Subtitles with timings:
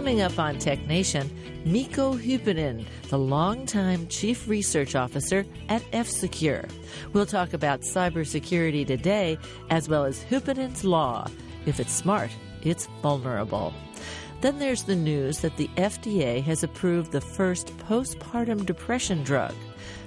[0.00, 1.30] Coming up on Tech Nation,
[1.66, 6.64] Mikko Hyppönen, the longtime Chief Research Officer at F Secure.
[7.12, 9.36] We'll talk about cybersecurity today,
[9.68, 11.26] as well as Hyppönen's Law.
[11.66, 12.30] If it's smart,
[12.62, 13.74] it's vulnerable.
[14.40, 19.54] Then there's the news that the FDA has approved the first postpartum depression drug.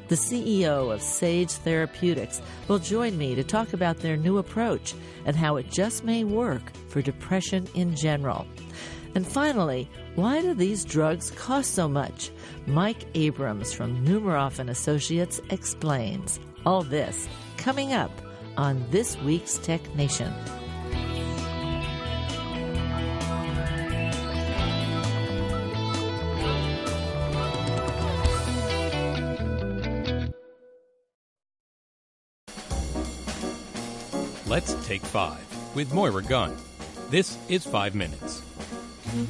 [0.08, 5.36] The CEO of Sage Therapeutics will join me to talk about their new approach and
[5.36, 8.48] how it just may work for depression in general.
[9.16, 12.32] And finally, why do these drugs cost so much?
[12.66, 16.40] Mike Abrams from Numerof and Associates explains.
[16.66, 17.28] All this
[17.58, 18.12] coming up
[18.58, 20.34] on this week's Tech Nation.
[34.46, 35.44] Let's take five
[35.76, 36.56] with Moira Gunn.
[37.10, 38.43] This is Five Minutes.
[39.14, 39.28] In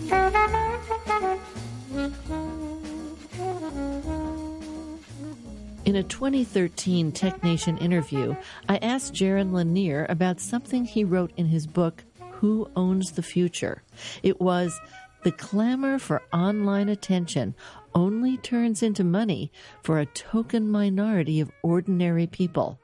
[5.97, 8.33] a 2013 Tech Nation interview,
[8.69, 13.83] I asked Jaron Lanier about something he wrote in his book, Who Owns the Future?
[14.21, 14.79] It was
[15.23, 17.53] the clamor for online attention
[17.93, 22.79] only turns into money for a token minority of ordinary people.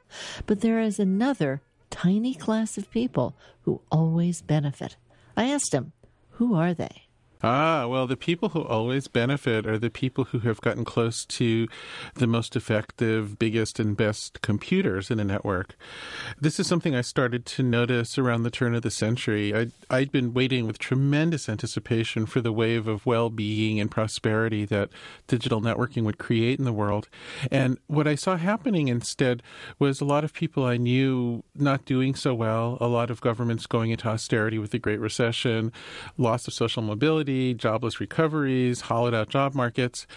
[0.45, 4.97] But there is another tiny class of people who always benefit.
[5.38, 5.94] I asked him,
[6.39, 7.08] who are they?
[7.41, 11.69] Ah, well, the people who always benefit are the people who have gotten close to
[12.15, 15.77] the most effective, biggest, and best computers in a network.
[16.41, 19.55] This is something I started to notice around the turn of the century.
[19.55, 24.65] I'd, I'd been waiting with tremendous anticipation for the wave of well being and prosperity
[24.65, 24.89] that
[25.27, 27.07] digital networking would create in the world.
[27.49, 29.43] And what I saw happening instead
[29.79, 33.65] was a lot of people I knew not doing so well, a lot of governments
[33.65, 35.71] going into austerity with the Great Recession,
[36.17, 40.07] loss of social mobility jobless recoveries, hollowed out job markets.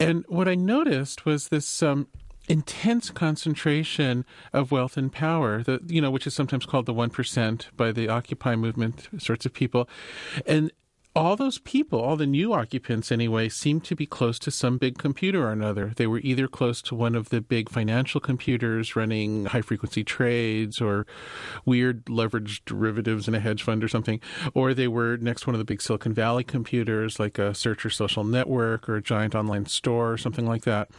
[0.00, 2.08] And what I noticed was this um,
[2.48, 7.66] intense concentration of wealth and power, the, you know, which is sometimes called the 1%
[7.76, 9.88] by the Occupy movement sorts of people.
[10.46, 10.70] And
[11.16, 14.98] all those people, all the new occupants anyway, seemed to be close to some big
[14.98, 15.92] computer or another.
[15.94, 20.80] They were either close to one of the big financial computers running high frequency trades
[20.80, 21.06] or
[21.64, 24.20] weird leveraged derivatives in a hedge fund or something,
[24.54, 27.86] or they were next to one of the big Silicon Valley computers like a search
[27.86, 30.90] or social network or a giant online store or something like that,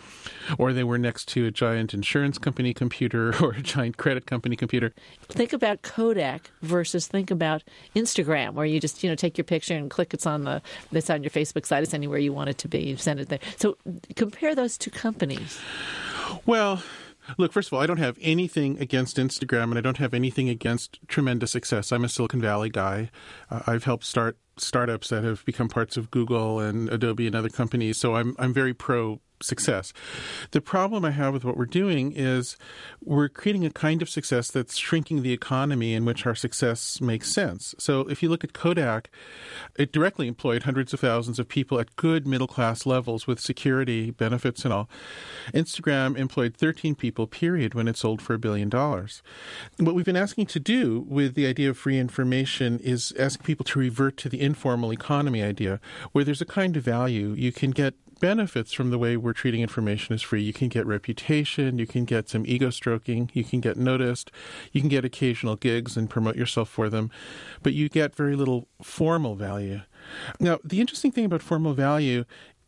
[0.58, 4.56] or they were next to a giant insurance company computer or a giant credit company
[4.56, 4.94] computer.
[5.28, 9.76] Think about Kodak versus think about Instagram, where you just you know take your picture
[9.76, 10.62] and click it's on the
[10.92, 11.84] it's on your Facebook site.
[11.84, 12.80] It's anywhere you want it to be.
[12.80, 13.40] You send it there.
[13.58, 13.78] So
[14.16, 15.60] compare those two companies.
[16.46, 16.82] Well.
[17.40, 20.48] Look, first of all, I don't have anything against Instagram and I don't have anything
[20.48, 21.92] against tremendous success.
[21.92, 23.10] I'm a Silicon Valley guy.
[23.50, 27.50] Uh, I've helped start startups that have become parts of Google and Adobe and other
[27.50, 27.98] companies.
[27.98, 29.94] So I'm I'm very pro success.
[30.52, 32.58] The problem I have with what we're doing is
[33.04, 37.34] we're creating a kind of success that's shrinking the economy in which our success makes
[37.34, 37.76] sense.
[37.78, 39.10] So if you look at Kodak,
[39.78, 44.12] it directly employed hundreds of thousands of people at good middle class levels with security
[44.12, 44.90] benefits and all.
[45.54, 49.22] Instagram employed 13 people, period, when it sold for a billion dollars.
[49.78, 53.66] What we've been asking to do with the idea of free information is ask people
[53.66, 55.80] to revert to the informal economy idea,
[56.12, 59.62] where there's a kind of value you can get benefits from the way we're treating
[59.62, 60.42] information as free.
[60.42, 64.32] You can get reputation, you can get some ego stroking, you can get noticed,
[64.72, 67.12] you can get occasional gigs and promote yourself for them,
[67.64, 69.82] but you get very little formal value.
[70.40, 72.26] Now, the interesting thing about formal value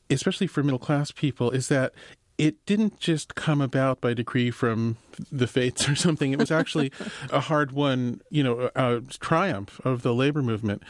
[0.10, 1.94] especially for middle class people, is that
[2.38, 4.98] it didn't just come about by decree from
[5.32, 6.32] the fates or something.
[6.32, 6.92] It was actually
[7.32, 8.70] a hard won, you know,
[9.20, 10.84] triumph of the labor movement.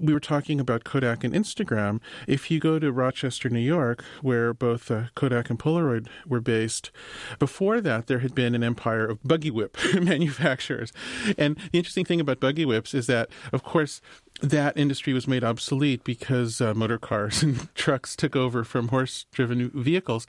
[0.00, 2.00] We were talking about Kodak and Instagram.
[2.26, 6.90] If you go to Rochester, New York, where both uh, Kodak and Polaroid were based,
[7.38, 10.92] before that there had been an empire of buggy whip manufacturers.
[11.36, 14.00] And the interesting thing about buggy whips is that, of course,
[14.42, 19.26] that industry was made obsolete because uh, motor cars and trucks took over from horse
[19.32, 20.26] driven vehicles.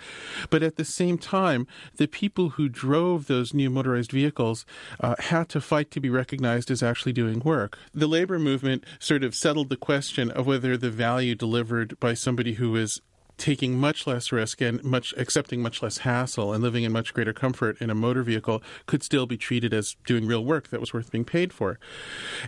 [0.50, 4.66] But at the same time, the people who drove those new motorized vehicles
[5.00, 7.78] uh, had to fight to be recognized as actually doing work.
[7.94, 12.54] The labor movement sort of settled the question of whether the value delivered by somebody
[12.54, 13.02] who is
[13.38, 17.34] taking much less risk and much accepting much less hassle and living in much greater
[17.34, 20.94] comfort in a motor vehicle could still be treated as doing real work that was
[20.94, 21.80] worth being paid for.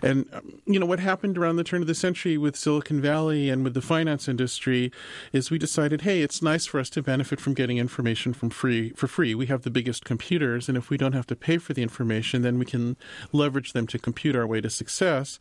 [0.02, 3.48] And um, you know what happened around the turn of the century with Silicon Valley
[3.48, 4.90] and with the finance industry
[5.32, 8.90] is we decided, hey, it's nice for us to benefit from getting information from free
[8.90, 9.34] for free.
[9.34, 12.42] We have the biggest computers, and if we don't have to pay for the information,
[12.42, 12.96] then we can
[13.32, 15.38] leverage them to compute our way to success.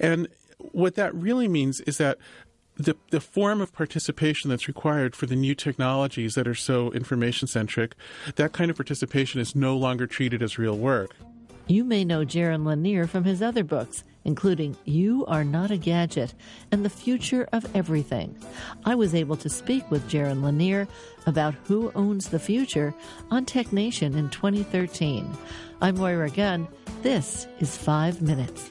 [0.00, 2.18] And what that really means is that
[2.76, 7.48] the the form of participation that's required for the new technologies that are so information
[7.48, 7.94] centric,
[8.36, 11.14] that kind of participation is no longer treated as real work.
[11.68, 16.34] You may know Jaron Lanier from his other books, including You Are Not a Gadget
[16.72, 18.36] and The Future of Everything.
[18.84, 20.88] I was able to speak with Jaron Lanier
[21.26, 22.92] about who owns the future
[23.30, 25.30] on Tech Nation in 2013.
[25.80, 26.66] I'm Moira Gunn.
[27.02, 28.70] This is Five Minutes.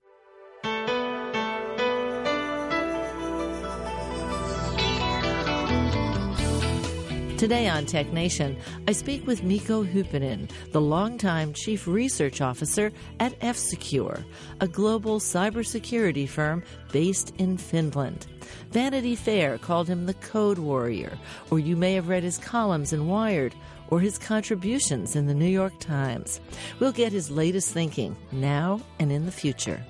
[7.41, 8.55] Today on Tech Nation,
[8.87, 14.23] I speak with Mikko Hyppönen, the longtime chief research officer at F Secure,
[14.59, 16.61] a global cybersecurity firm
[16.91, 18.27] based in Finland.
[18.69, 21.17] Vanity Fair called him the Code Warrior,
[21.49, 23.55] or you may have read his columns in Wired
[23.89, 26.39] or his contributions in the New York Times.
[26.79, 29.83] We'll get his latest thinking now and in the future.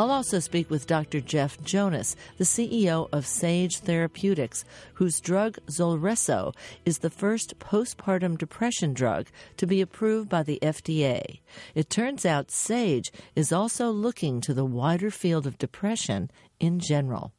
[0.00, 1.20] I'll also speak with Dr.
[1.20, 4.64] Jeff Jonas, the CEO of Sage Therapeutics,
[4.94, 6.54] whose drug Zulresso
[6.86, 9.26] is the first postpartum depression drug
[9.58, 11.40] to be approved by the FDA.
[11.74, 17.34] It turns out Sage is also looking to the wider field of depression in general.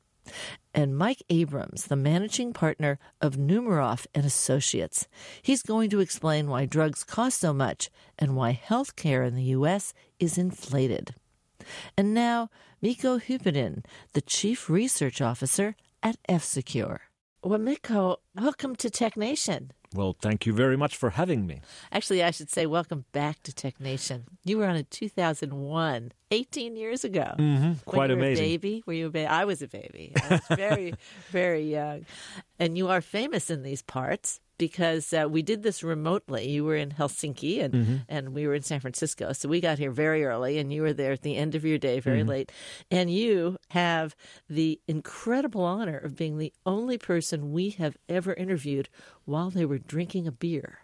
[0.71, 5.07] And Mike Abrams, the managing partner of Numerof and Associates.
[5.41, 9.95] He's going to explain why drugs cost so much and why healthcare in the U.S.
[10.19, 11.15] is inflated.
[11.97, 12.49] And now,
[12.81, 13.83] Mikko Hyppönen,
[14.13, 17.01] the Chief Research Officer at F Secure.
[17.43, 19.71] Well, Mikko, welcome to Tech Nation.
[19.93, 21.61] Well, thank you very much for having me.
[21.91, 24.23] Actually, I should say welcome back to Tech Nation.
[24.45, 27.33] You were on in 2001, 18 years ago.
[27.37, 27.73] Mm-hmm.
[27.85, 28.43] Quite you amazing.
[28.43, 28.83] Were a baby?
[28.85, 29.27] Were you a baby?
[29.27, 30.13] I was a baby.
[30.15, 30.93] I was very,
[31.31, 32.05] very young.
[32.57, 36.47] And you are famous in these parts because uh, we did this remotely.
[36.47, 37.95] You were in Helsinki and, Mm-hmm.
[38.07, 39.33] and we were in San Francisco.
[39.33, 41.79] So we got here very early and you were there at the end of your
[41.79, 42.29] day, very Mm-hmm.
[42.29, 42.51] late.
[42.91, 44.15] And you have
[44.47, 48.87] the incredible honor of being the only person we have ever interviewed
[49.25, 50.79] while they were drinking a beer.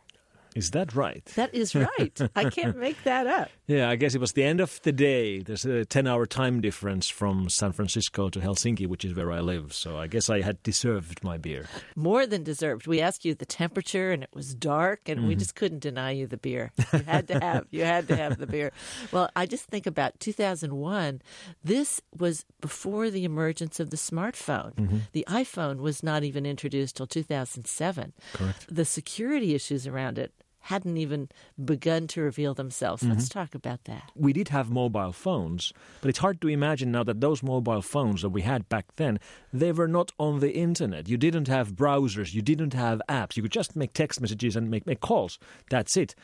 [0.56, 1.24] Is that right?
[1.36, 2.20] That is right.
[2.36, 3.52] I can't make that up.
[3.68, 5.40] Yeah, I guess it was the end of the day.
[5.40, 9.42] There's a 10 hour time difference from San Francisco to Helsinki, which is where I
[9.42, 9.74] live.
[9.74, 11.66] So I guess I had deserved my beer.
[11.94, 12.88] More than deserved.
[12.88, 15.40] We asked you the temperature and it was dark and we mm-hmm.
[15.40, 16.72] just couldn't deny you the beer.
[16.94, 18.72] You had to have you had to have the beer.
[19.12, 21.22] Well, I just think about 2001.
[21.64, 24.74] This was before the emergence of the smartphone.
[24.76, 24.98] Mm-hmm.
[25.12, 28.14] The iPhone was not even introduced till 2007.
[28.34, 28.66] Correct.
[28.74, 30.34] The security issues around it
[30.68, 31.30] hadn't even
[31.64, 33.02] begun to reveal themselves.
[33.02, 33.40] Let's mm-hmm.
[33.40, 34.12] talk about that.
[34.16, 35.72] We did have mobile phones,
[36.02, 39.18] but it's hard to imagine now that those mobile phones that we had back then,
[39.54, 41.08] they were not on the internet.
[41.08, 43.38] You didn't have browsers, you didn't have apps.
[43.38, 45.40] You could just make text messages and make, make calls.
[45.70, 46.16] That's it.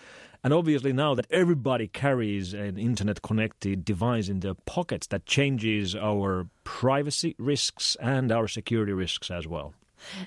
[0.44, 5.96] And obviously, now that everybody carries an internet connected device in their pockets, that changes
[5.96, 9.74] our privacy risks and our security risks as well.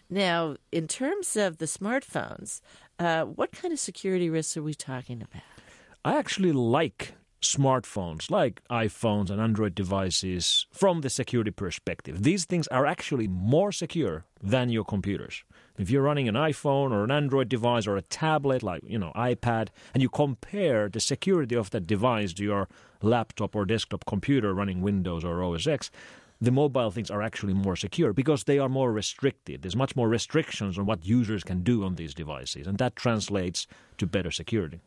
[0.09, 2.61] Now, in terms of the smartphones,
[2.99, 5.43] uh, what kind of security risks are we talking about?
[6.05, 12.23] I actually like smartphones, like iPhones and Android devices, from the security perspective.
[12.23, 15.45] These things are actually more secure than your computers.
[15.79, 19.13] If you're running an iPhone or an Android device or a tablet like, you know,
[19.15, 22.69] iPad, and you compare the security of that device to your
[23.03, 25.91] laptop or desktop computer running Windows or OS X,
[26.41, 29.63] the mobile things are actually more secure because they are more restricted.
[29.63, 33.67] There's much more restrictions on what users can do on these devices, and that translates
[33.99, 34.81] to better security.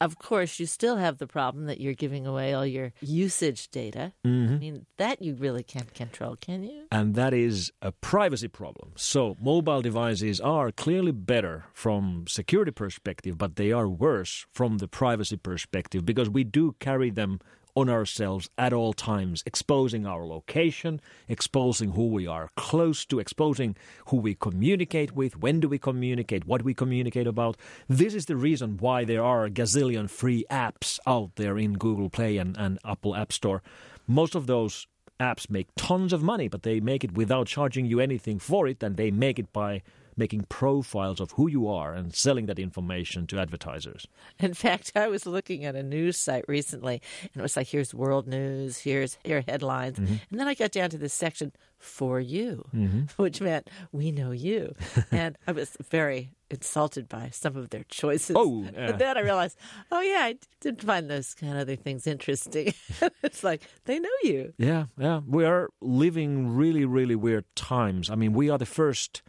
[0.00, 4.12] Of course, you still have the problem that you're giving away all your usage data.
[4.24, 4.54] Mm-hmm.
[4.54, 6.84] I mean, that you really can't control, can you?
[6.92, 8.92] and that is a privacy problem.
[8.96, 14.86] So mobile devices are clearly better from security perspective, but they are worse from the
[14.88, 17.40] privacy perspective because we do carry them
[17.74, 23.76] on ourselves at all times, exposing our location, exposing who we are close to, exposing
[24.06, 27.56] who we communicate with, when do we communicate, what we communicate about.
[27.88, 32.10] This is the reason why there are a gazillion free apps out there in Google
[32.10, 33.62] Play and, and Apple App Store.
[34.06, 34.86] Most of those
[35.20, 38.82] apps make tons of money, but they make it without charging you anything for it,
[38.82, 39.82] and they make it by
[40.16, 44.06] making profiles of who you are and selling that information to advertisers.
[44.38, 47.94] In fact, I was looking at a news site recently, and it was like, here's
[47.94, 50.14] world news, here's here headlines, Mm-hmm.
[50.30, 52.64] and then I got down to this section for you,
[53.16, 54.74] which meant we know you,
[55.10, 58.34] and I was very insulted by some of their choices.
[58.38, 58.86] Oh, yeah.
[58.88, 59.56] but then I realized,
[59.92, 62.74] oh yeah, I did find those kind of other things interesting.
[63.22, 64.52] it's like they know you.
[64.58, 65.20] Yeah, yeah.
[65.26, 68.10] We are living really, really weird times.
[68.10, 69.22] I mean, we are the first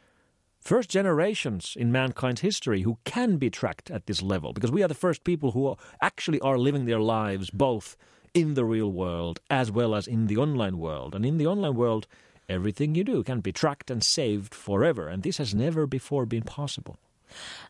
[0.62, 4.88] first generations in mankind's history who can be tracked at this level because we are
[4.88, 7.98] the first people who actually are living their lives both
[8.34, 11.16] in the real world as well as in the online world.
[11.16, 12.08] And in the online world,
[12.48, 15.08] everything you do can be tracked and saved forever.
[15.08, 16.98] And this has never before been possible.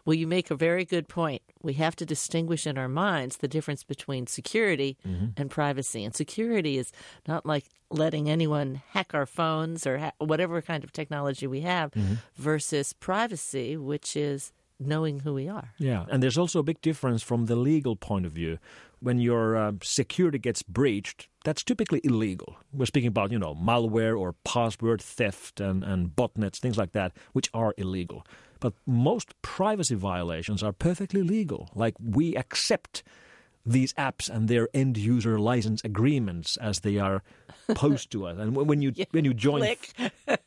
[0.06, 1.42] Well, you make a very good point.
[1.62, 4.98] We have to distinguish in our minds the difference between security
[5.38, 6.04] and privacy.
[6.04, 6.92] And security is
[7.28, 11.92] not like letting anyone hack our phones or ha- whatever kind of technology we have,
[12.36, 15.74] versus privacy, which is knowing who we are.
[15.78, 18.58] Yeah, and there's also a big difference from the legal point of view.
[19.00, 22.58] When your uh, security gets breached, that's typically illegal.
[22.74, 27.12] We're speaking about, you know, malware or password theft and, and botnets, things like that,
[27.34, 28.26] which are illegal.
[28.62, 31.70] But most privacy violations are perfectly legal.
[31.76, 33.04] Like we accept
[33.66, 37.24] these apps and their end user license agreements as they are
[37.76, 38.38] posed to us.
[38.40, 39.76] And when you when you join.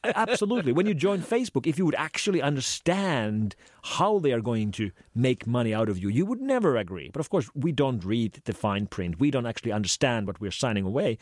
[0.05, 0.73] Absolutely.
[0.73, 5.47] When you join Facebook, if you would actually understand how they are going to make
[5.47, 7.11] money out of you, you would never agree.
[7.13, 9.19] But of course, we don't read the fine print.
[9.19, 11.19] We don't actually understand what we're signing away.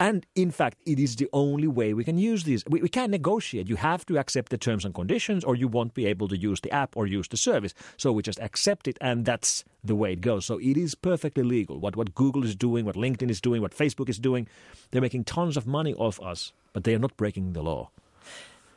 [0.00, 2.64] And in fact, it is the only way we can use these.
[2.68, 3.68] We, we can't negotiate.
[3.68, 6.60] You have to accept the terms and conditions, or you won't be able to use
[6.60, 7.74] the app or use the service.
[7.96, 10.46] So we just accept it, and that's the way it goes.
[10.46, 11.78] So it is perfectly legal.
[11.78, 14.48] What, what Google is doing, what LinkedIn is doing, what Facebook is doing,
[14.90, 17.90] they're making tons of money off us, but they are not breaking the law.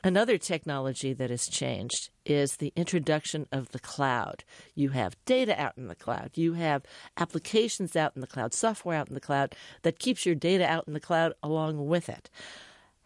[0.03, 4.43] Another technology that has changed is the introduction of the cloud.
[4.75, 6.31] You have data out in the cloud.
[6.35, 6.83] You have
[7.17, 10.87] applications out in the cloud, software out in the cloud that keeps your data out
[10.87, 12.29] in the cloud along with it.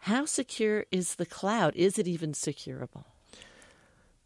[0.00, 1.74] How secure is the cloud?
[1.76, 3.04] Is it even securable?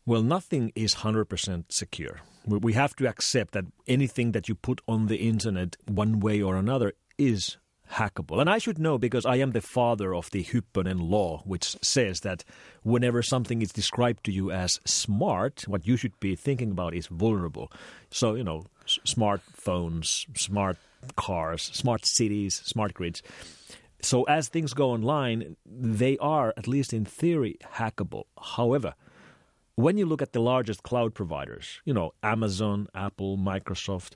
[0.04, 2.20] Well, nothing is 100% secure.
[2.46, 6.56] We- have to accept that anything that you put on the internet, one way or
[6.56, 7.56] another, is
[7.92, 8.40] hackable.
[8.40, 12.20] And I should know because I am the father of the Hyppönen law, which says
[12.20, 12.44] that
[12.82, 17.06] whenever something is described to you as smart, what you should be thinking about is
[17.06, 17.70] vulnerable.
[18.10, 20.76] So, you know, s- smartphones, smart
[21.16, 23.22] cars, smart cities, smart grids.
[24.02, 28.24] So as things go online, they are, at least in theory, hackable.
[28.40, 28.94] However,
[29.76, 34.14] when you look at the largest cloud providers, you know, Amazon, Apple, Microsoft,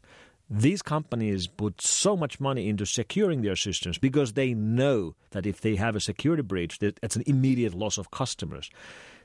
[0.48, 5.60] these companies put so much money into securing their systems because they know that if
[5.60, 8.70] they have a security breach, it's an immediate loss of customers.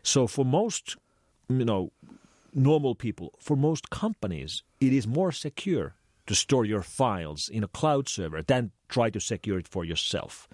[0.03, 0.97] So for most,
[1.49, 1.91] you know,
[2.53, 5.95] normal people, for most companies, it is more secure
[6.27, 10.47] to store your files in a cloud server than try to secure it for yourself.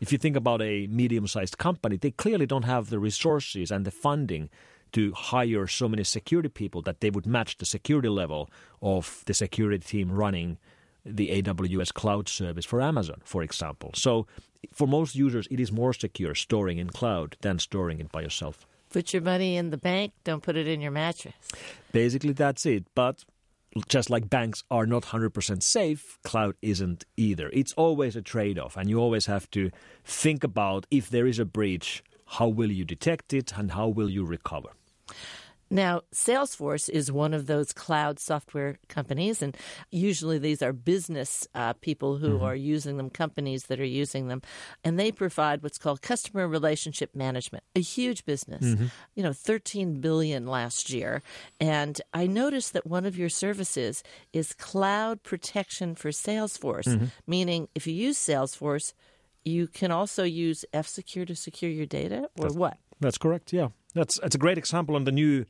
[0.00, 3.84] If you think about a medium sized company, they clearly don't have the resources and
[3.84, 4.50] the funding
[4.92, 8.50] to hire so many security people that they would match the security level
[8.82, 10.58] of the security team running
[11.04, 13.90] the AWS cloud service for Amazon, for example.
[13.94, 14.26] So,
[14.72, 18.66] for most users, it is more secure storing in cloud than storing it by yourself.
[18.90, 21.34] Put your money in the bank, don't put it in your mattress.
[21.92, 22.84] Basically, that's it.
[22.94, 23.24] But
[23.88, 27.50] just like banks are not 100% safe, cloud isn't either.
[27.52, 29.70] It's always a trade off, and you always have to
[30.04, 34.10] think about if there is a breach, how will you detect it and how will
[34.10, 34.70] you recover?
[35.70, 39.56] Now, Salesforce is one of those cloud software companies, and
[39.90, 42.44] usually these are business uh, people who mm-hmm.
[42.44, 44.40] are using them, companies that are using them,
[44.82, 48.64] and they provide what's called customer relationship management, a huge business.
[48.64, 48.86] Mm-hmm.
[49.14, 51.22] You know, 13 billion last year,
[51.60, 57.06] and I noticed that one of your services is cloud protection for Salesforce, mm-hmm.
[57.26, 58.94] meaning if you use Salesforce,
[59.48, 62.78] you can also use F Secure to secure your data, or what?
[63.00, 63.52] That's correct.
[63.52, 65.44] Yeah, that's that's a great example on the new,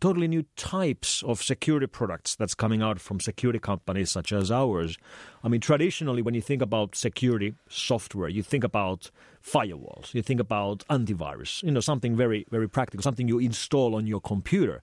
[0.00, 4.96] totally new types of security products that's coming out from security companies such as ours.
[5.42, 9.10] I mean, traditionally, when you think about security software, you think about
[9.42, 11.62] firewalls, you think about antivirus.
[11.62, 14.82] You know, something very very practical, something you install on your computer.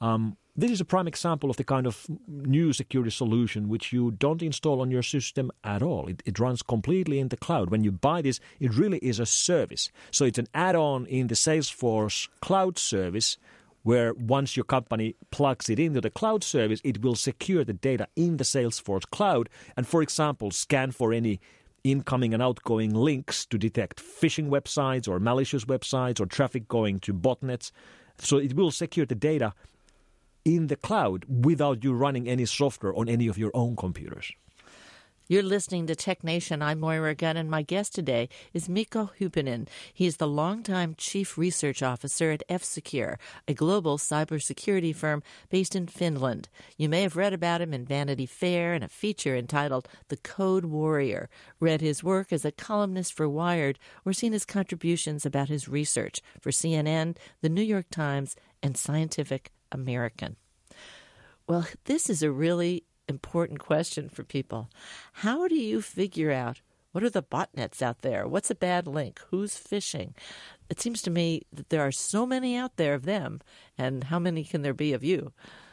[0.00, 4.10] Um, this is a prime example of the kind of new security solution which you
[4.10, 6.08] don't install on your system at all.
[6.08, 7.70] It, it runs completely in the cloud.
[7.70, 9.88] When you buy this, it really is a service.
[10.10, 13.38] So it's an add on in the Salesforce cloud service
[13.84, 18.08] where once your company plugs it into the cloud service, it will secure the data
[18.16, 21.40] in the Salesforce cloud and, for example, scan for any
[21.84, 27.14] incoming and outgoing links to detect phishing websites or malicious websites or traffic going to
[27.14, 27.70] botnets
[28.18, 29.54] So it will secure the data
[30.48, 34.32] in the cloud without you running any software on any of your own computers.
[35.30, 36.62] You're listening to Tech Nation.
[36.62, 39.68] I'm Moira Gunn, and my guest today is Mikko Hyppönen.
[39.92, 45.86] He's the longtime chief research officer at F Secure, a global cybersecurity firm based in
[45.86, 46.48] Finland.
[46.78, 50.64] You may have read about him in Vanity Fair in a feature entitled The Code
[50.64, 51.28] Warrior,
[51.60, 56.22] read his work as a columnist for Wired, or seen his contributions about his research
[56.40, 60.36] for CNN, The New York Times, and Scientific American.
[61.46, 64.68] Well, this is a really important question for people.
[65.12, 66.60] How do you figure out
[66.92, 68.26] what are the botnets out there?
[68.26, 69.20] What's a bad link?
[69.30, 70.14] Who's phishing?
[70.68, 73.40] It seems to me that there are so many out there of them,
[73.76, 75.32] and how many can there be of you?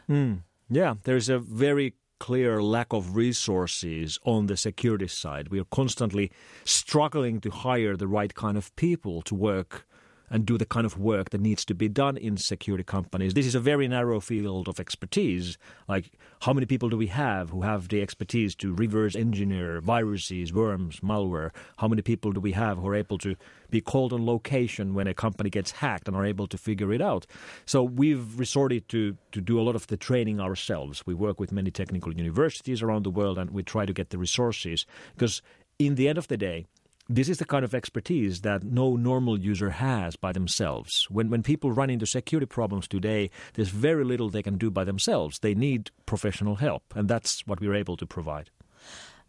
[0.10, 0.44] Mm.
[0.70, 5.50] Yeah, there's a very clear lack of resources on the security side.
[5.50, 6.32] We are constantly
[6.64, 9.88] struggling to hire the right kind of people to work
[10.30, 13.34] and do the kind of work that needs to be done in security companies.
[13.34, 15.58] This is a very narrow field of expertise.
[15.88, 20.52] Like, how many people do we have who have the expertise to reverse engineer viruses,
[20.52, 21.52] worms, malware?
[21.78, 23.36] How many people do we have who are able to
[23.70, 27.02] be called on location when a company gets hacked and are able to figure it
[27.02, 27.26] out?
[27.66, 31.06] So we've resorted to, to do a lot of the training ourselves.
[31.06, 34.18] We work with many technical universities around the world and we try to get the
[34.18, 35.42] resources because
[35.78, 36.66] in the end of the day,
[37.08, 41.08] this is the kind of expertise that no normal user has by themselves.
[41.10, 44.84] When, when people run into security problems today, there's very little they can do by
[44.84, 45.40] themselves.
[45.40, 48.50] They need professional help, and that's what we're able to provide.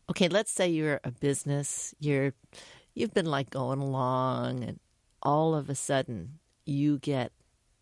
[0.08, 2.32] Okay, let's say you're a business, you're
[2.94, 4.80] you've been like going along and
[5.22, 7.32] all of a sudden you get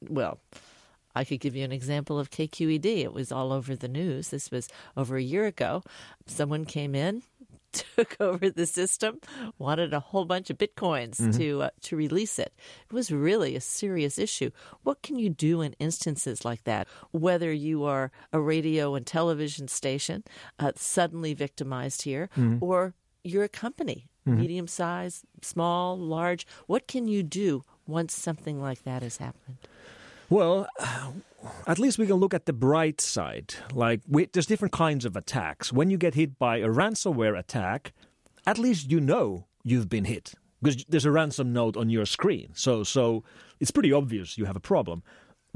[0.09, 0.41] well,
[1.15, 2.85] I could give you an example of KQED.
[2.85, 4.31] It was all over the news.
[4.31, 5.83] This was over a year ago.
[6.27, 7.23] Someone came in,
[7.75, 9.21] took over the system,
[9.59, 11.39] wanted a whole bunch of bitcoins mm-hmm.
[11.39, 12.53] to uh, to release it.
[12.89, 14.51] It was really a serious issue.
[14.83, 16.89] What can you do in instances like that?
[17.11, 20.25] Whether you are a radio and television station
[20.59, 22.65] uh, suddenly victimized here, mm-hmm.
[22.65, 24.41] or you're a company, mm-hmm.
[24.41, 26.47] medium size, small, large.
[26.67, 29.59] What can you do once something like that has happened?
[30.31, 30.67] Well,
[31.67, 33.55] at least we can look at the bright side.
[33.73, 35.73] Like, we, there's different kinds of attacks.
[35.73, 37.93] When you get hit by a ransomware attack,
[38.47, 42.49] at least you know you've been hit because there's a ransom note on your screen.
[42.55, 43.23] So, so
[43.61, 45.03] it's pretty obvious you have a problem.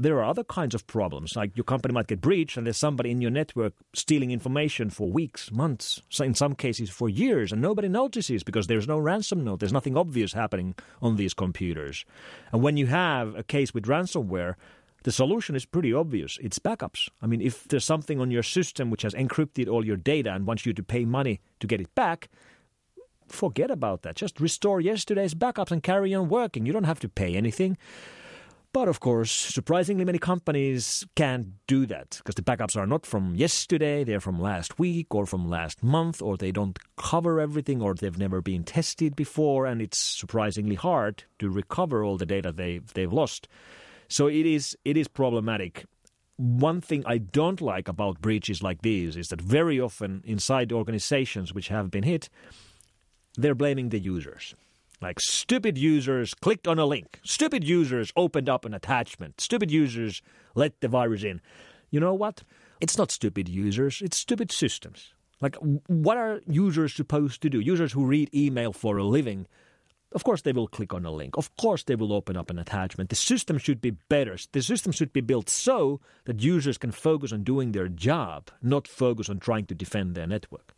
[0.01, 3.11] There are other kinds of problems, like your company might get breached and there's somebody
[3.11, 7.61] in your network stealing information for weeks, months, so in some cases for years, and
[7.61, 9.59] nobody notices because there's no ransom note.
[9.59, 12.05] There's nothing obvious happening on these computers.
[12.53, 14.55] And when you have a case with ransomware,
[15.03, 16.37] the solution is pretty obvious.
[16.41, 17.09] It's backups.
[17.21, 20.45] I mean, if there's something on your system which has encrypted all your data and
[20.45, 22.29] wants you to pay money to get it back,
[23.27, 24.15] forget about that.
[24.15, 26.65] Just restore yesterday's backups and carry on working.
[26.65, 27.77] You don't have to pay anything.
[28.71, 33.33] But of course, surprisingly many companies can't do that because the backups are not from
[33.33, 37.95] yesterday, they're from last week or from last month, or they don't cover everything, or
[37.95, 42.93] they've never been tested before, and it's surprisingly hard to recover all the data they've,
[42.93, 43.47] they've lost.
[44.09, 45.85] So it is it is problematic.
[46.37, 51.53] One thing I don't like about breaches like these is that very often inside organizations
[51.53, 52.29] which have been hit,
[53.37, 54.55] they're blaming the users.
[55.01, 57.19] Like stupid users clicked on a link.
[57.23, 59.39] Stupid users opened up an attachment.
[59.39, 60.21] Stupid users
[60.55, 61.39] let the virus in.
[61.91, 62.43] You know what?
[62.81, 65.13] It's not stupid users, it's stupid systems.
[65.41, 65.55] Like,
[65.87, 67.59] what are users supposed to do?
[67.59, 69.47] Users who read email for a living
[70.11, 71.37] of course, they will click on a link.
[71.37, 73.09] Of course, they will open up an attachment.
[73.09, 74.37] The system should be better.
[74.51, 78.87] The system should be built so that users can focus on doing their job, not
[78.87, 80.73] focus on trying to defend their network.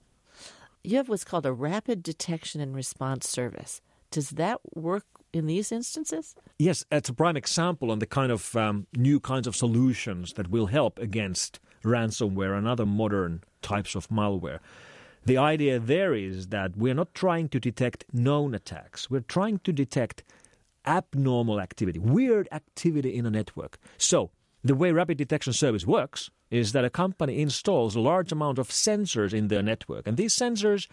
[0.84, 3.82] You have what's called a rapid detection and response service.
[4.10, 6.36] Does that work in these instances?
[6.60, 10.50] Yes, it's a prime example on the kind of um, new kinds of solutions that
[10.50, 14.60] will help against ransomware and other modern types of malware.
[15.23, 19.10] The idea there is that we're not trying to detect known attacks.
[19.10, 20.23] We're trying to detect
[20.86, 23.77] abnormal activity, weird activity in a network.
[23.97, 24.31] So,
[24.63, 28.69] the way rapid detection service works is that a company installs a large amount of
[28.69, 30.88] sensors in their network, and these sensors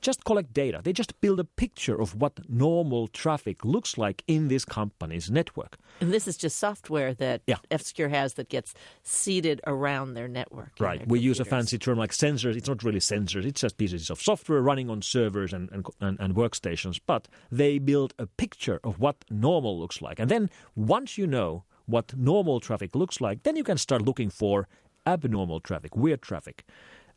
[0.00, 0.80] just collect data.
[0.82, 5.76] They just build a picture of what normal traffic looks like in this company's network.
[6.00, 7.56] And this is just software that yeah.
[7.70, 10.72] F-Secure has that gets seeded around their network.
[10.78, 10.98] Right.
[10.98, 11.24] Their we computers.
[11.24, 12.56] use a fancy term like sensors.
[12.56, 13.44] It's not really sensors.
[13.44, 17.00] It's just pieces of software running on servers and, and, and, and workstations.
[17.04, 20.18] But they build a picture of what normal looks like.
[20.18, 24.30] And then once you know what normal traffic looks like, then you can start looking
[24.30, 24.68] for
[25.06, 26.64] abnormal traffic, weird traffic.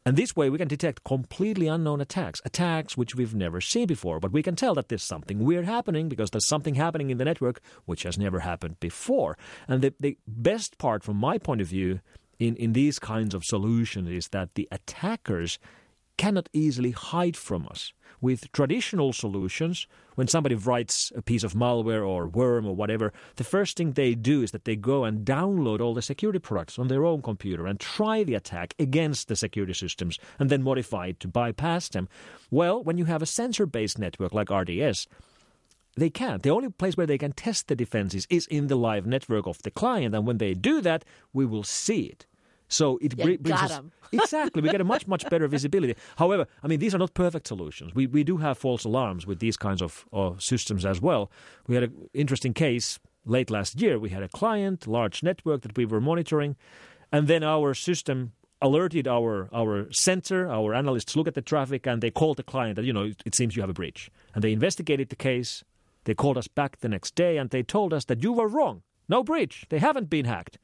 [0.06, 4.20] And this way, we can detect completely unknown attacks, attacks which we've never seen before.
[4.20, 7.26] But we can tell that there's something weird happening because there's something happening in the
[7.26, 9.38] network which has never happened before.
[9.68, 12.02] And the, the best part, from my point of view,
[12.40, 15.60] in, in these kinds of solutions is that the attackers
[16.18, 17.94] cannot easily hide from us.
[18.22, 23.44] With traditional solutions, when somebody writes a piece of malware or worm or whatever, the
[23.44, 26.88] first thing they do is that they go and download all the security products on
[26.88, 31.20] their own computer and try the attack against the security systems and then modify it
[31.20, 32.08] to bypass them.
[32.50, 35.08] Well, when you have a sensor based network like RDS,
[35.96, 36.44] they can't.
[36.44, 39.62] The only place where they can test the defenses is in the live network of
[39.64, 42.26] the client, and when they do that, we will see it.
[42.74, 43.82] So it yeah, brings us,
[44.12, 44.62] exactly.
[44.62, 45.96] We get a much much better visibility.
[46.18, 47.94] However, I mean these are not perfect solutions.
[47.94, 51.32] We we do have false alarms with these kinds of, of systems as well.
[51.68, 54.00] We had an interesting case late last year.
[54.00, 56.56] We had a client, large network that we were monitoring,
[57.12, 62.02] and then our system alerted our our center, our analysts look at the traffic, and
[62.02, 64.44] they called the client that you know it, it seems you have a breach, and
[64.44, 65.64] they investigated the case.
[66.06, 68.84] They called us back the next day and they told us that you were wrong.
[69.08, 69.66] No breach.
[69.70, 70.58] They haven't been hacked.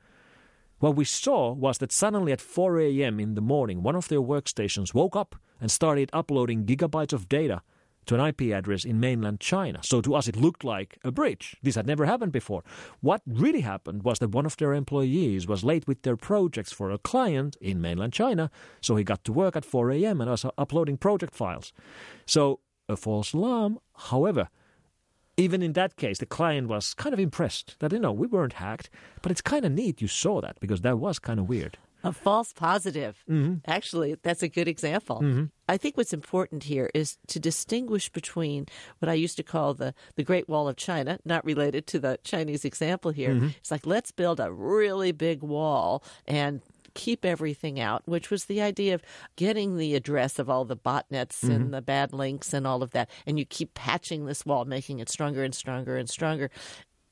[0.80, 3.20] What we saw was that suddenly at 4 a.m.
[3.20, 7.62] in the morning, one of their workstations woke up and started uploading gigabytes of data
[8.06, 9.80] to an IP address in mainland China.
[9.84, 11.56] So to us, it looked like a breach.
[11.62, 12.63] This had never happened before.
[13.02, 16.92] What really happened was that one of their employees was late with their projects for
[16.92, 18.50] a client in mainland China.
[18.82, 20.22] So he got to work at 4 a.m.
[20.22, 21.74] and was uploading project files.
[22.26, 24.50] So a false alarm, however,
[25.39, 28.54] even in that case, the client was kind of impressed that, you know, we weren't
[28.54, 28.89] hacked.
[29.21, 31.78] But it's kind of neat you saw that because that was kind of weird.
[32.02, 33.23] A false positive.
[33.30, 33.56] Mm-hmm.
[33.67, 35.47] Actually, that's a good example.
[35.67, 38.67] I think what's important here is to distinguish between
[38.99, 42.17] what I used to call the, the Great Wall of China, not related to the
[42.23, 43.32] Chinese example here.
[43.32, 43.47] Mm-hmm.
[43.58, 48.62] It's like, let's build a really big wall and keep everything out, which was the
[48.62, 49.02] idea of
[49.36, 51.52] getting the address of all the botnets Mm-hmm.
[51.52, 53.10] and the bad links and all of that.
[53.25, 56.49] And you keep patching this wall, making it stronger and stronger and stronger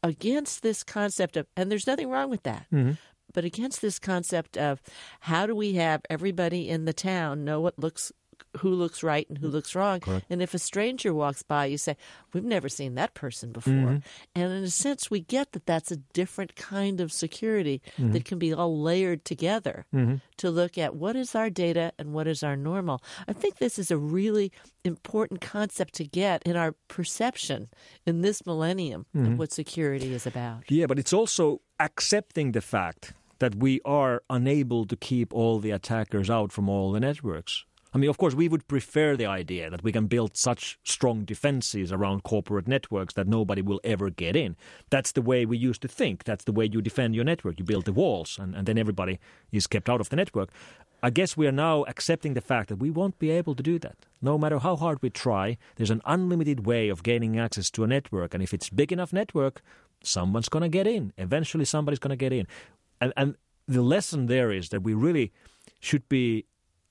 [0.03, 2.65] against this concept of, and there's nothing wrong with that.
[2.73, 2.93] Mm-hmm.
[3.33, 4.81] But against this concept of
[5.21, 8.11] how do we have everybody in the town know what looks
[8.57, 10.01] who looks right and who looks wrong.
[10.29, 11.95] And if a stranger walks by, you say,
[12.33, 13.73] We've never seen that person before.
[13.73, 13.97] Mm-hmm.
[14.35, 18.11] And in a sense, we get that that's a different kind of security Mm-hmm.
[18.13, 19.85] that can be all layered together
[20.37, 23.01] to look at what is our data and what is our normal.
[23.27, 24.51] I think this is a really
[24.83, 27.67] important concept to get in our perception
[28.05, 29.33] in this millennium Mm-hmm.
[29.33, 30.63] of what security is about.
[30.69, 35.71] Yeah, but it's also accepting the fact that we are unable to keep all the
[35.71, 37.65] attackers out from all the networks.
[37.93, 41.23] I mean, of course, we would prefer the idea that we can build such strong
[41.23, 44.55] defenses around corporate networks that nobody will ever get in.
[44.89, 46.25] That's the way we used to think.
[46.25, 47.59] That's the way you defend your network.
[47.59, 49.19] You build the walls, and, and then everybody
[49.51, 50.49] is kept out of the network.
[51.01, 53.79] I guess we are now accepting the fact that we won't be able to do
[53.79, 54.05] that.
[54.21, 57.87] No matter how hard we try, there's an unlimited way of gaining access to a
[57.87, 58.33] network.
[58.33, 59.61] And if it's big enough network,
[60.03, 61.13] someone's going to get in.
[61.17, 62.47] Eventually, somebody's going to get in.
[62.99, 63.35] And, and
[63.67, 65.31] the lesson there is that we really
[65.79, 66.45] should be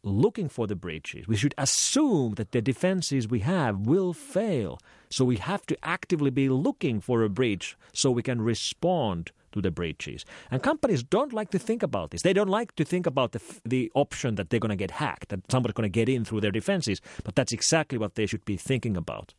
[0.07, 1.27] looking for the breaches.
[1.27, 4.79] We should assume that the defenses we have will fail.
[5.11, 9.61] So we have to actively be looking for a breach so we can respond to
[9.61, 10.25] the breaches.
[10.51, 12.23] And companies don't like to think about this.
[12.23, 15.31] They don't like to think about the, the option that they're going to get hacked,
[15.31, 17.01] that somebody's going to get in through their defenses.
[17.25, 19.35] But that's exactly what they should be thinking about.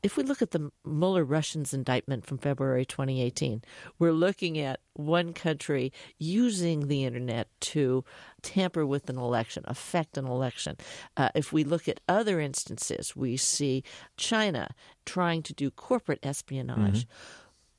[0.00, 3.62] If we look at the Mueller Russians indictment from February 2018,
[3.98, 8.04] we're looking at one country using the internet to
[8.40, 10.76] tamper with an election, affect an election.
[11.16, 13.82] Uh, if we look at other instances, we see
[14.16, 14.68] China
[15.04, 17.06] trying to do corporate espionage.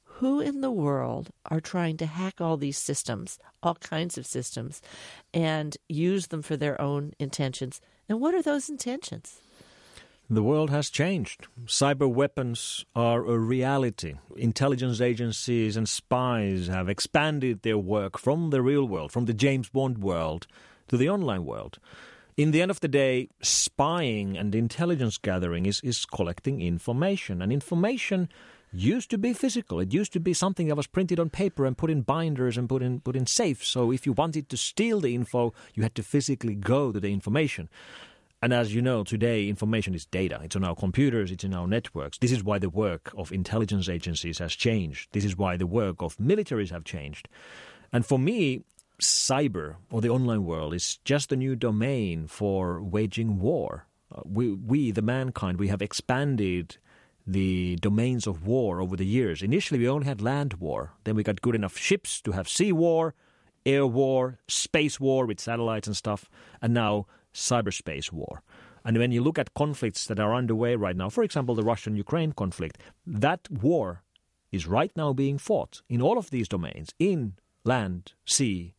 [0.03, 4.81] Who in the world are trying to hack all these systems, all kinds of systems,
[5.33, 7.79] and use them for their own intentions?
[8.09, 9.39] And what are those intentions?
[10.31, 11.47] The world has changed.
[11.65, 14.13] Cyber weapons are a reality.
[14.37, 19.69] Intelligence agencies and spies have expanded their work from the real world, from the James
[19.69, 20.45] Bond world,
[20.89, 21.79] to the online world.
[22.37, 27.41] In the end of the day, spying and intelligence gathering is, is collecting information.
[27.41, 28.29] And information
[28.71, 29.79] used to be physical.
[29.79, 32.69] It used to be something that was printed on paper and put in binders and
[32.69, 33.67] put in put in safes.
[33.67, 37.11] So if you wanted to steal the info, you had to physically go to the
[37.11, 37.67] information.
[38.41, 40.39] And as you know, today information is data.
[40.43, 42.17] It's on our computers, it's in our networks.
[42.19, 45.09] This is why the work of intelligence agencies has changed.
[45.11, 47.27] This is why the work of militaries have changed.
[47.91, 48.63] And for me,
[49.01, 53.87] cyber or the online world is just a new domain for waging war.
[54.13, 56.77] Uh, we, we, the mankind, we have expanded
[57.27, 59.41] the domains of war over the years.
[59.41, 60.93] Initially, we only had land war.
[61.03, 63.13] Then we got good enough ships to have sea war.
[63.65, 66.29] air war, space war with satellites and stuff,
[66.61, 68.41] and now cyberspace war.
[68.85, 71.95] And when you look at conflicts that are underway right now, for example, the Russian
[71.95, 74.03] Ukraine conflict, that war
[74.51, 78.73] is right now being fought in all of these domains in land, sea,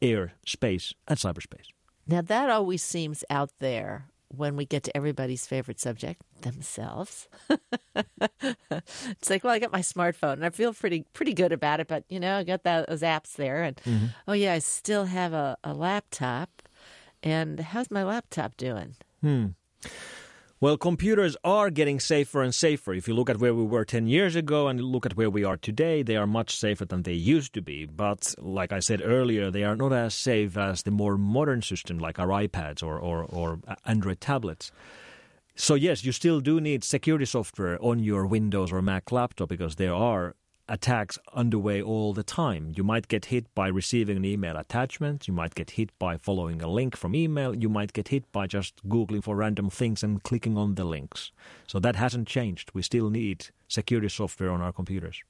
[0.00, 1.68] air, space, and cyberspace.
[2.06, 7.28] Now, that always seems out there when we get to everybody's favorite subject, themselves.
[7.94, 11.88] it's like, well, I got my smartphone and I feel pretty pretty good about it,
[11.88, 14.06] but you know, I got that, those apps there, and mm-hmm.
[14.28, 16.53] oh yeah, I still have a, a laptop.
[17.24, 18.96] And how's my laptop doing?
[19.22, 19.46] Hmm.
[20.60, 22.94] Well, computers are getting safer and safer.
[22.94, 25.42] If you look at where we were 10 years ago and look at where we
[25.42, 27.86] are today, they are much safer than they used to be.
[27.86, 31.98] But like I said earlier, they are not as safe as the more modern system
[31.98, 34.70] like our iPads or, or, or Android tablets.
[35.56, 39.76] So, yes, you still do need security software on your Windows or Mac laptop because
[39.76, 40.34] there are
[40.68, 42.72] attacks underway all the time.
[42.74, 45.28] You might get hit by receiving an email attachment.
[45.28, 47.54] You might get hit by following a link from email.
[47.54, 51.32] You might get hit by just Googling for random things and clicking on the links.
[51.66, 52.70] So that hasn't changed.
[52.74, 55.22] We still need security software on our computers.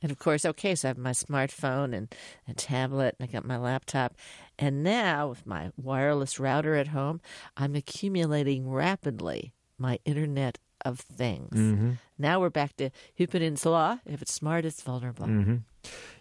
[0.00, 2.14] And of course, okay, so I have my smartphone and
[2.48, 4.14] a tablet, and I got my laptop.
[4.58, 7.20] And now, with my wireless router at home,
[7.56, 11.54] I'm accumulating rapidly my internet of things.
[11.54, 11.90] Mm-hmm.
[12.18, 13.98] Now we're back to Hyppönen's law.
[14.04, 15.26] If it's smart, it's vulnerable.
[15.26, 15.56] Mm-hmm.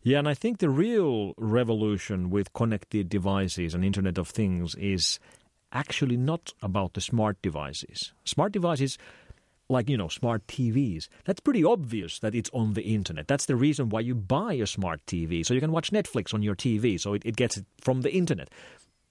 [0.03, 5.19] Yeah, and I think the real revolution with connected devices and Internet of Things is
[5.71, 8.13] actually not about the smart devices.
[8.23, 8.97] Smart devices
[9.69, 11.07] like you know smart TVs.
[11.25, 13.27] That's pretty obvious that it's on the internet.
[13.27, 16.41] That's the reason why you buy a smart TV so you can watch Netflix on
[16.41, 16.99] your TV.
[16.99, 18.49] So it, it gets it from the internet.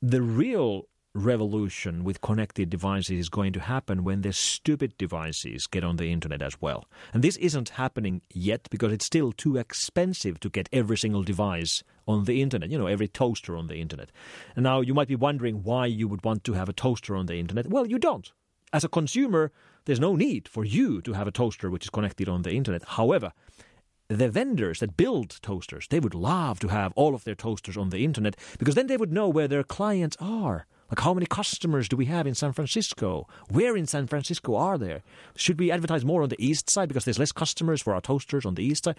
[0.00, 5.82] The real revolution with connected devices is going to happen when the stupid devices get
[5.82, 6.86] on the internet as well.
[7.12, 11.82] And this isn't happening yet because it's still too expensive to get every single device
[12.06, 14.10] on the internet, you know, every toaster on the internet.
[14.54, 17.26] And now you might be wondering why you would want to have a toaster on
[17.26, 17.66] the internet.
[17.66, 18.30] Well, you don't.
[18.72, 19.52] As a consumer,
[19.86, 22.82] there's no need for you to have a toaster which is connected on the internet.
[22.84, 23.32] However,
[24.08, 27.90] the vendors that build toasters, they would love to have all of their toasters on
[27.90, 30.66] the internet because then they would know where their clients are.
[30.90, 33.26] Like, how many customers do we have in San Francisco?
[33.50, 35.02] Where in San Francisco are there?
[35.34, 38.46] Should we advertise more on the east side because there's less customers for our toasters
[38.46, 38.96] on the east side?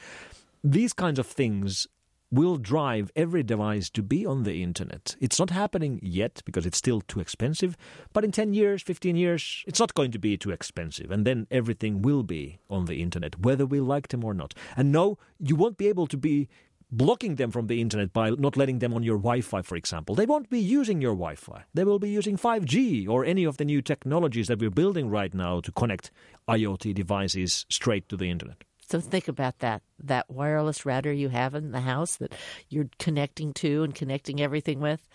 [0.63, 1.87] These kinds of things
[2.29, 5.15] will drive every device to be on the internet.
[5.21, 7.77] It's not happening yet because it's still too expensive,
[8.11, 11.09] but in 10 years, 15 years, it's not going to be too expensive.
[11.09, 14.53] And then everything will be on the internet, whether we like them or not.
[14.75, 16.49] And no, you won't be able to be
[16.91, 20.15] blocking them from the internet by not letting them on your Wi Fi, for example.
[20.15, 21.63] They won't be using your Wi Fi.
[21.73, 25.33] They will be using 5G or any of the new technologies that we're building right
[25.33, 26.11] now to connect
[26.47, 28.63] IoT devices straight to the internet.
[28.89, 32.33] So think about that that wireless router you have in the house that
[32.69, 35.05] you're connecting to and connecting everything with.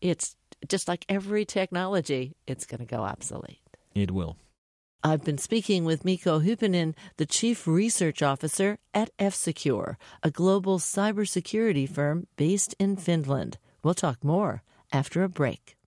[0.00, 0.34] It's
[0.66, 3.60] just like every technology, it's going to go obsolete.
[3.94, 4.36] It will.
[5.04, 10.78] I've been speaking with Mikko Hyppönen, the Chief Research Officer at F Secure, a global
[10.80, 13.58] cybersecurity firm based in Finland.
[13.82, 15.77] We'll talk more after a break.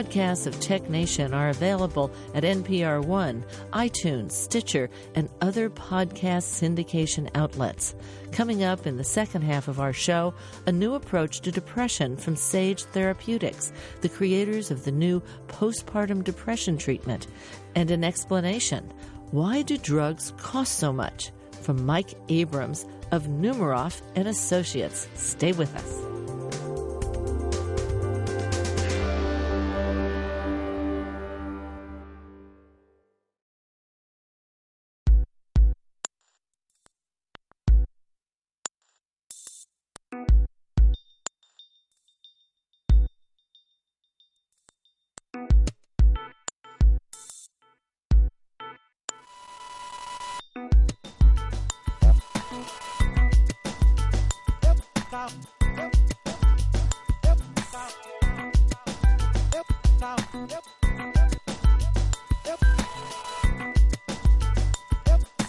[0.00, 7.28] Podcasts of Tech Nation are available at NPR One, iTunes, Stitcher, and other podcast syndication
[7.34, 7.94] outlets.
[8.32, 10.32] Coming up in the second half of our show,
[10.64, 16.78] a new approach to depression from Sage Therapeutics, the creators of the new postpartum depression
[16.78, 17.26] treatment,
[17.74, 18.90] and an explanation.
[19.32, 21.30] Why do drugs cost so much?
[21.60, 25.08] From Mike Abrams of Numerof and Associates.
[25.12, 26.19] Stay with us.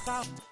[0.05, 0.50] Bye.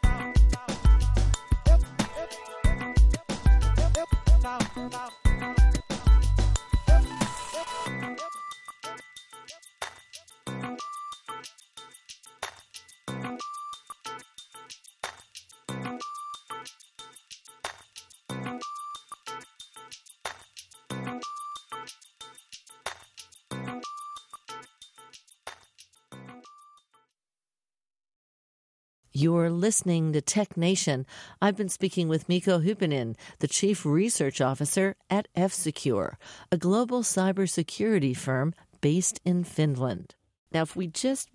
[29.20, 31.06] You're listening to Tech Nation.
[31.42, 36.18] I've been speaking with Mikko Hyppönen, the Chief Research Officer at F Secure,
[36.54, 40.16] a global cybersecurity firm based in Finland.
[40.54, 41.28] Now, if we just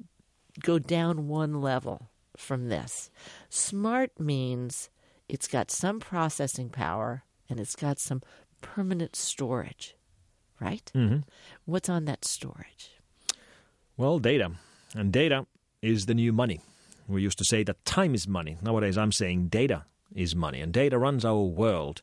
[0.62, 3.10] go down one level from this,
[3.50, 4.88] smart means
[5.28, 8.22] it's got some processing power and it's got some
[8.62, 9.94] permanent storage,
[10.58, 10.90] right?
[10.94, 11.18] Mm-hmm.
[11.66, 12.92] What's on that storage?
[13.98, 14.52] Well, data.
[14.96, 15.44] And data
[15.82, 16.60] is the new money.
[17.08, 18.56] We used to say that time is money.
[18.62, 22.02] Nowadays, I'm saying data is money, and data runs our world.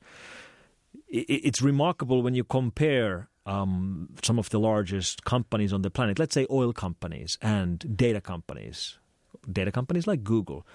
[1.08, 6.34] It's remarkable when you compare um, some of the largest companies on the planet, let's
[6.34, 9.00] say oil companies and data companies,
[9.52, 10.66] data companies like Google.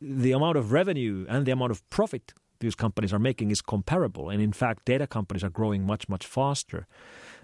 [0.00, 4.30] The amount of revenue and the amount of profit these companies are making is comparable.
[4.30, 6.86] And in fact, data companies are growing much, much faster.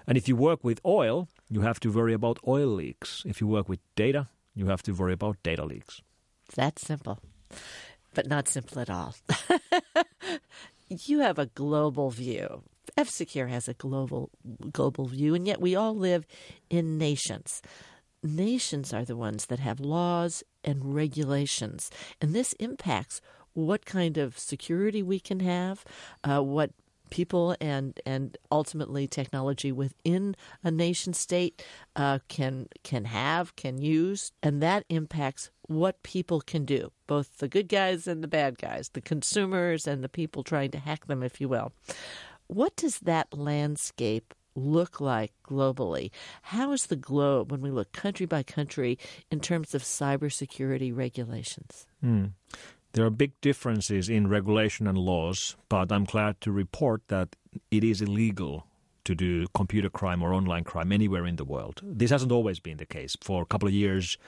[0.07, 3.24] And if you work with oil, you have to worry about oil leaks.
[3.27, 6.01] If you work with data, you have to worry about data leaks.
[6.48, 7.18] It's that simple,
[8.14, 9.14] but not simple at all.
[10.88, 12.62] you have a global view.
[12.96, 14.30] F Secure has a global
[14.72, 16.26] global view, and yet we all live
[16.70, 17.61] in nations.
[18.22, 23.20] Nations are the ones that have laws and regulations, and this impacts
[23.52, 25.84] what kind of security we can have,
[26.24, 26.70] uh, what
[27.10, 31.62] people and and ultimately technology within a nation state
[31.96, 37.48] uh, can can have can use and that impacts what people can do both the
[37.48, 41.22] good guys and the bad guys the consumers and the people trying to hack them
[41.22, 41.72] if you will.
[42.46, 46.10] What does that landscape look like globally?
[46.42, 48.98] How is the globe when we look country by country
[49.30, 51.86] in terms of cybersecurity regulations?
[52.04, 52.32] Mm.
[52.98, 57.37] There are big differences in regulation and laws, but I'm glad to report that
[57.70, 58.66] it is illegal
[59.04, 61.80] to do computer crime or online crime anywhere in the world.
[61.84, 63.16] This hasn't always been the case.
[63.22, 64.18] For a couple of years,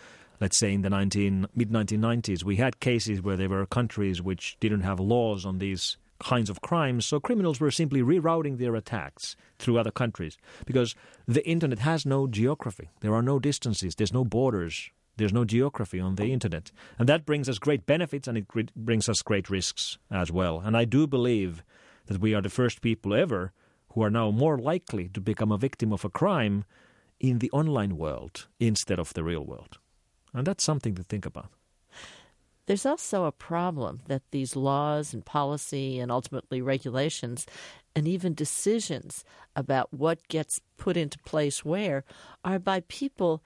[0.40, 4.56] let's say in the 19, mid 1990s, we had cases where there were countries which
[4.60, 9.34] didn't have laws on these kinds of crimes, so criminals were simply rerouting their attacks
[9.58, 10.94] through other countries because
[11.26, 12.90] the internet has no geography.
[13.00, 16.72] There are no distances, there's no borders there's no geography on the internet.
[16.98, 20.60] And that brings us great benefits and it brings us great risks as well.
[20.64, 21.62] And I do believe
[22.06, 23.52] that we are the first people ever
[23.92, 26.64] who are now more likely to become a victim of a crime
[27.20, 29.78] in the online world instead of the real world.
[30.32, 31.50] And that's something to think about.
[32.64, 37.44] There's also a problem that these laws and policy and ultimately regulations
[37.94, 42.04] and even decisions about what gets put into place where
[42.42, 43.42] are by people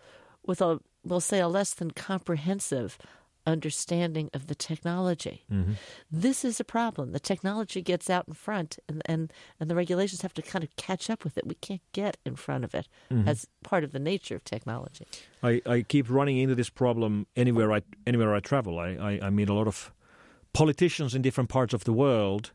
[0.46, 2.98] with a we'll say, a less than comprehensive
[3.46, 5.44] understanding of the technology.
[5.52, 5.72] Mm-hmm.
[6.10, 7.12] This is a problem.
[7.12, 10.74] The technology gets out in front, and, and, and the regulations have to kind of
[10.76, 11.46] catch up with it.
[11.46, 13.28] We can't get in front of it mm-hmm.
[13.28, 15.06] as part of the nature of technology.
[15.42, 18.78] I, I keep running into this problem anywhere I, anywhere I travel.
[18.78, 19.92] I, I, I meet a lot of
[20.52, 22.52] politicians in different parts of the world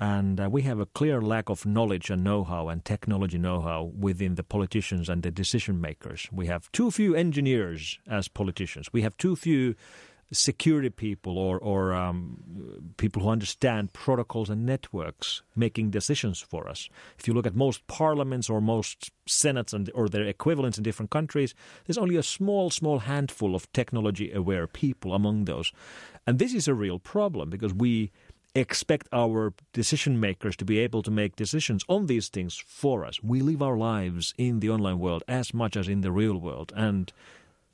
[0.00, 4.34] and uh, we have a clear lack of knowledge and know-how and technology know-how within
[4.34, 6.26] the politicians and the decision makers.
[6.32, 8.90] We have too few engineers as politicians.
[8.94, 9.74] We have too few
[10.32, 16.88] security people or, or um, people who understand protocols and networks making decisions for us.
[17.18, 21.10] If you look at most parliaments or most senates and, or their equivalents in different
[21.10, 25.72] countries, there's only a small, small handful of technology aware people among those.
[26.26, 28.12] And this is a real problem because we
[28.54, 33.22] expect our decision makers to be able to make decisions on these things for us.
[33.22, 36.72] We live our lives in the online world as much as in the real world.
[36.74, 37.12] And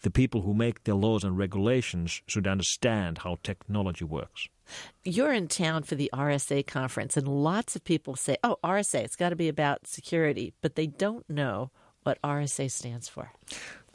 [0.02, 4.48] the people who make the laws and regulations should understand how technology works.
[5.04, 9.16] You're in town for the RSA conference, and lots of people say, oh, RSA, it's
[9.16, 11.70] got to be about security, but they don't know
[12.02, 13.32] what RSA stands for.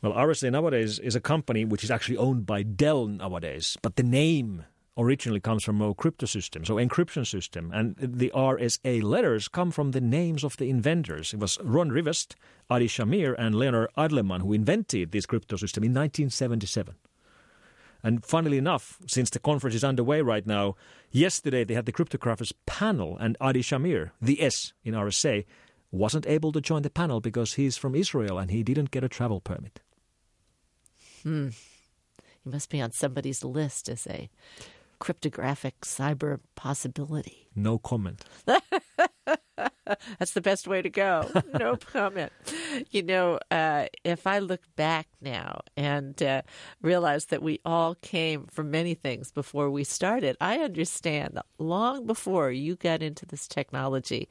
[0.01, 4.03] Well, RSA nowadays is a company which is actually owned by Dell nowadays, but the
[4.03, 4.65] name
[5.01, 9.91] originally comes from a crypto system, so encryption system, and the RSA letters come from
[9.91, 11.33] the names of the inventors.
[11.33, 12.35] It was Ron Rivest,
[12.69, 16.95] Adi Shamir, and Leonard Adleman who invented this crypto system in 1977.
[18.03, 20.75] And funnily enough, since the conference is underway right now,
[21.11, 25.45] yesterday they had the cryptographers panel, and Adi Shamir, the S in RSA,
[25.91, 29.09] wasn't able to join the panel because he's from Israel and he didn't get a
[29.09, 29.81] travel permit.
[31.23, 31.49] Hmm.
[32.43, 34.29] He must be on somebody's list as a
[35.01, 37.49] cryptographic cyber possibility.
[37.55, 38.23] No comment.
[38.45, 41.27] That's the best way to go.
[41.57, 42.31] No comment.
[42.91, 46.43] You know, uh, if I look back now and uh,
[46.83, 52.05] realize that we all came from many things before we started, I understand that long
[52.05, 54.29] before you got into this technology,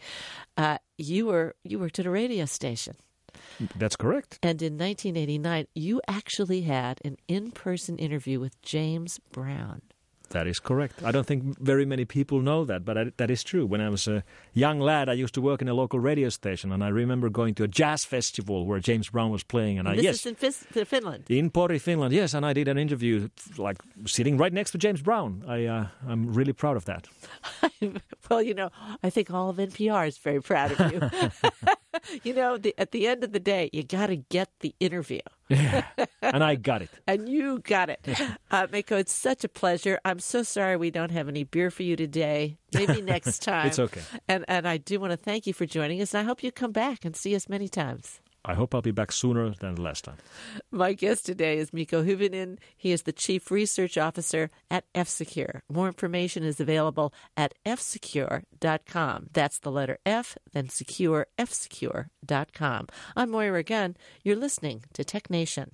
[0.56, 2.94] uh, you were you worked at a radio station.
[3.74, 4.38] That's correct.
[4.40, 9.82] And in 1989, you actually had an in-person interview with James Brown.
[10.30, 11.02] That is correct.
[11.02, 13.66] I don't think very many people know that, but I, that is true.
[13.66, 14.22] When I was a
[14.54, 17.54] young lad, I used to work in a local radio station, and I remember going
[17.56, 19.78] to a jazz festival where James Brown was playing.
[19.78, 21.24] And, And I this yes, is in Fis- Finland.
[21.28, 23.28] in Pori, Finland, yes, and I did an interview
[23.58, 25.42] like sitting right next to James Brown.
[25.48, 27.08] I uh, I'm really proud of that.
[28.30, 28.70] well, you know,
[29.02, 31.00] I think all of NPR is very proud of you.
[32.22, 35.20] you know, the, at the end of the day, you got to get the interview.
[36.22, 36.90] And I got it.
[37.06, 38.06] And you got it.
[38.52, 40.00] Uh, Mikko, it's such a pleasure.
[40.04, 42.58] I'm so sorry we don't have any beer for you today.
[42.74, 43.68] Maybe next time.
[43.68, 44.02] It's okay.
[44.26, 46.14] And, and I do want to thank you for joining us.
[46.14, 48.20] And I hope you come back and see us many times.
[48.44, 50.16] I hope I'll be back sooner than last time.
[50.70, 52.58] My guest today is Mikko Hyppönen.
[52.76, 55.62] He is the Chief Research Officer at F Secure.
[55.70, 59.26] More information is available at fsecure.com.
[59.32, 62.86] That's the letter F, then secure, fsecure.com.
[63.16, 63.96] I'm Moira Gunn.
[64.22, 65.72] You're listening to Tech Nation.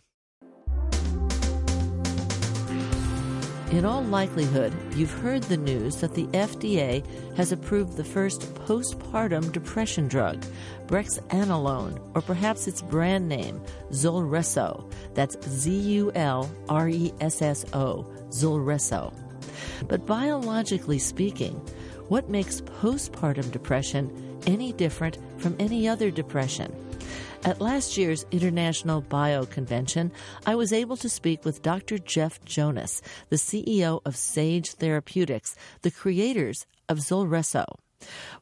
[3.73, 7.05] In all likelihood, you've heard the news that the FDA
[7.37, 10.41] has approved the first postpartum depression drug,
[10.87, 13.61] Brexanolone, or perhaps its brand name,
[13.91, 14.89] Zulresso.
[15.15, 19.13] That's Z U L R E S S O, Zulresso.
[19.89, 21.55] But biologically speaking,
[22.07, 26.73] what makes postpartum depression any different from any other depression?
[27.45, 30.11] At last year's International Bio Convention,
[30.47, 31.99] I was able to speak with Dr.
[31.99, 37.65] Jeff Jonas, the CEO of Sage Therapeutics, the creators of Zulresso.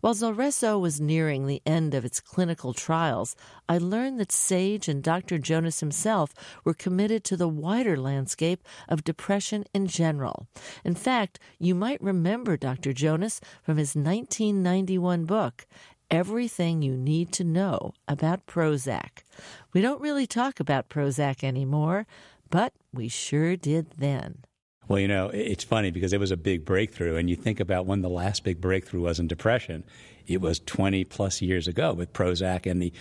[0.00, 3.36] While Zulresso was nearing the end of its clinical trials,
[3.68, 5.38] I learned that Sage and Dr.
[5.38, 6.34] Jonas himself
[6.64, 10.48] were committed to the wider landscape of depression in general.
[10.84, 12.92] In fact, you might remember Dr.
[12.92, 15.66] Jonas from his 1991 book,
[16.14, 19.24] everything you need to know about Prozac.
[19.72, 22.06] We don't really talk about Prozac anymore,
[22.50, 24.38] but we sure did then.
[24.86, 27.86] Well, you know, it's funny because it was a big breakthrough, and you think about
[27.86, 29.82] when the last big breakthrough was in depression.
[30.28, 32.92] It was 20 plus years ago with Prozac and the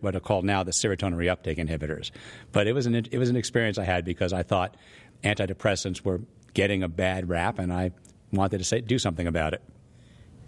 [0.00, 2.12] what are called now the serotonin reuptake inhibitors.
[2.52, 4.76] But it was an it was an experience I had because I thought
[5.24, 6.20] antidepressants were
[6.54, 7.90] getting a bad rap, and I
[8.30, 9.62] wanted to say do something about it.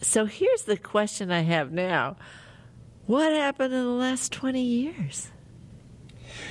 [0.04, 2.16] So here's the question I have now
[3.06, 5.30] What happened in the last 20 years?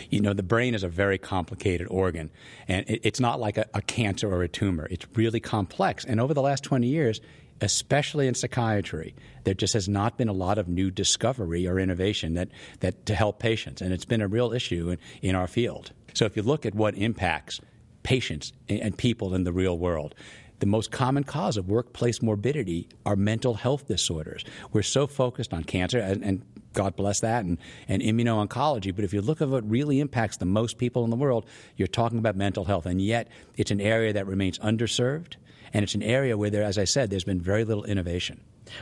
[0.09, 2.31] You know, the brain is a very complicated organ,
[2.67, 4.87] and it's not like a, a cancer or a tumor.
[4.89, 6.05] It's really complex.
[6.05, 7.21] And over the last 20 years,
[7.61, 12.35] especially in psychiatry, there just has not been a lot of new discovery or innovation
[12.35, 12.49] that,
[12.79, 13.81] that to help patients.
[13.81, 15.91] And it's been a real issue in, in our field.
[16.13, 17.59] So if you look at what impacts
[18.03, 20.15] patients and people in the real world,
[20.63, 24.45] the most common cause of workplace morbidity are mental health disorders.
[24.71, 26.41] We're so focused on cancer, and, and
[26.71, 27.57] God bless that, and,
[27.89, 28.95] and immuno-oncology.
[28.95, 31.45] But if you look at what really impacts the most people in the world,
[31.75, 32.85] you're talking about mental health.
[32.85, 35.35] And yet, it's an area that remains underserved,
[35.73, 38.39] and it's an area where, there, as I said, there's been very little innovation.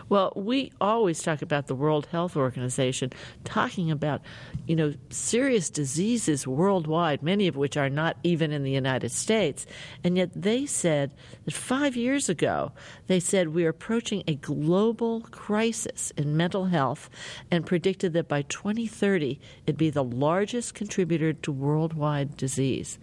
[0.09, 3.11] Well, we always talk about the World Health Organization
[3.43, 4.21] talking about,
[4.67, 9.65] you know, serious diseases worldwide, many of which are not even in the United States.
[10.03, 11.13] And yet they said
[11.45, 12.71] that five years ago,
[13.07, 17.09] they said we're approaching a global crisis in mental health
[17.49, 22.99] and predicted that by 2030 it'd be the largest contributor to worldwide disease.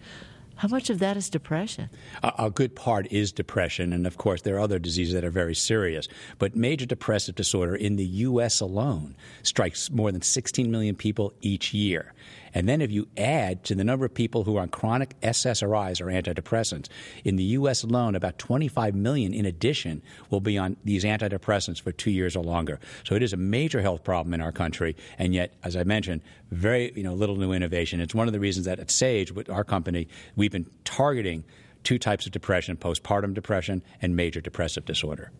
[0.59, 1.89] How much of that is depression?
[2.21, 5.29] A, a, good part is depression, and of course, there are other diseases that are
[5.29, 6.09] very serious.
[6.37, 8.59] But major depressive disorder in the U.S.
[8.59, 12.13] alone strikes more than 16 million people each year.
[12.53, 16.01] And then if you add to the number of people who are on chronic SSRIs
[16.01, 16.87] or antidepressants,
[17.23, 17.83] in the U.S.
[17.83, 22.43] alone, about 25 million in addition will be on these antidepressants for two years or
[22.43, 22.79] longer.
[23.03, 26.21] So it is a major health problem in our country, and yet, as I mentioned,
[26.51, 28.01] very you know little new innovation.
[28.01, 31.43] It's one of the reasons that at Sage, with our company, we've been targeting
[31.83, 35.31] two types of depression: postpartum depression and major depressive disorder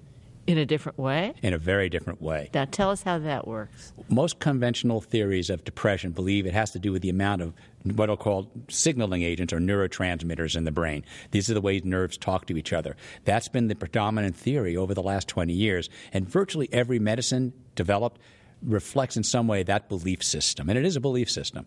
[0.47, 1.33] in a different way?
[1.41, 2.49] In a very different way.
[2.53, 3.93] Now, tell us how that works.
[4.09, 8.09] Most conventional theories of depression believe it has to do with the amount of what
[8.09, 11.05] are called signaling agents or neurotransmitters in the brain.
[11.31, 12.95] These are the ways nerves talk to each other.
[13.25, 18.19] That's been the predominant theory over the last 20 years, and virtually every medicine developed
[18.61, 21.65] reflects in some way that belief system, and it is a belief system.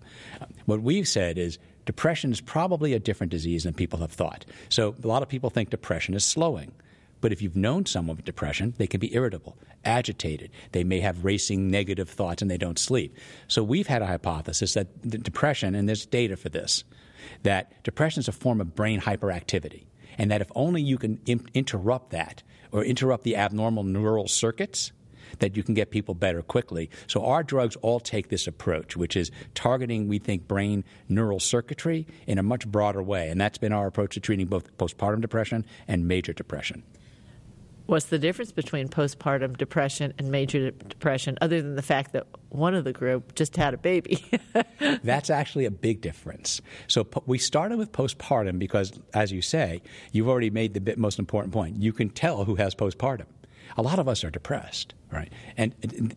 [0.66, 4.44] What we've said is depression is probably a different disease than people have thought.
[4.68, 6.72] So a lot of people think depression is slowing.
[7.22, 10.50] But if you've known someone with depression, they can be irritable, agitated.
[10.72, 13.16] They may have racing negative thoughts and they don't sleep.
[13.48, 16.84] So we've had a hypothesis that depression, and there's data for this,
[17.44, 19.86] that depression is a form of brain hyperactivity.
[20.18, 22.42] And that if only you can Im- interrupt that
[22.72, 24.92] or interrupt the abnormal neural circuits,
[25.38, 26.90] that you can get people better quickly.
[27.06, 32.06] So our drugs all take this approach, which is targeting, we think, brain neural circuitry
[32.26, 33.30] in a much broader way.
[33.30, 36.82] And that's been our approach to treating both postpartum depression and major depression.
[37.86, 42.74] What's the difference between postpartum depression and major depression, other than the fact that one
[42.74, 44.24] of the group just had a baby?
[45.02, 46.60] That's actually a big difference.
[46.86, 51.18] So po- we started with postpartum because, as you say, you've already made the most
[51.18, 51.76] important point.
[51.76, 53.26] You can tell who has postpartum.
[53.76, 55.32] A lot of us are depressed, right?
[55.56, 55.72] And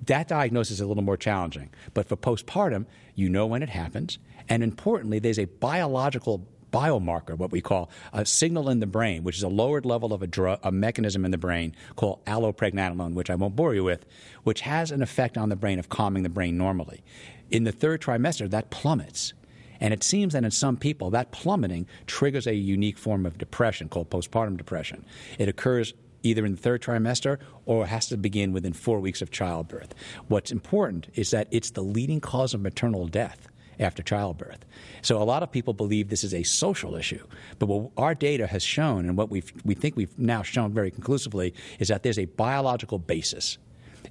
[0.06, 1.70] that diagnosis is a little more challenging.
[1.94, 2.86] But for postpartum,
[3.16, 4.20] you know when it happens.
[4.50, 6.46] And importantly, there's a biological
[6.76, 10.22] biomarker, what we call a signal in the brain, which is a lowered level of
[10.22, 14.06] a, drug, a mechanism in the brain called allopregnanolone, which I won't bore you with,
[14.44, 17.02] which has an effect on the brain of calming the brain normally.
[17.50, 19.34] In the third trimester, that plummets.
[19.80, 23.88] And it seems that in some people, that plummeting triggers a unique form of depression
[23.88, 25.06] called postpartum depression.
[25.40, 29.32] It occurs either in the third trimester or has to begin within four weeks of
[29.32, 29.94] childbirth.
[30.28, 33.48] What's important is that it's the leading cause of maternal death
[33.80, 34.66] after childbirth.
[35.02, 37.26] So a lot of people believe this is a social issue.
[37.60, 40.92] But what our data has shown, and what we we think we've now shown very
[40.92, 43.58] conclusively, is that there's a biological basis.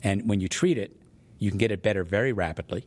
[0.03, 0.97] And when you treat it,
[1.39, 2.87] you can get it better very rapidly.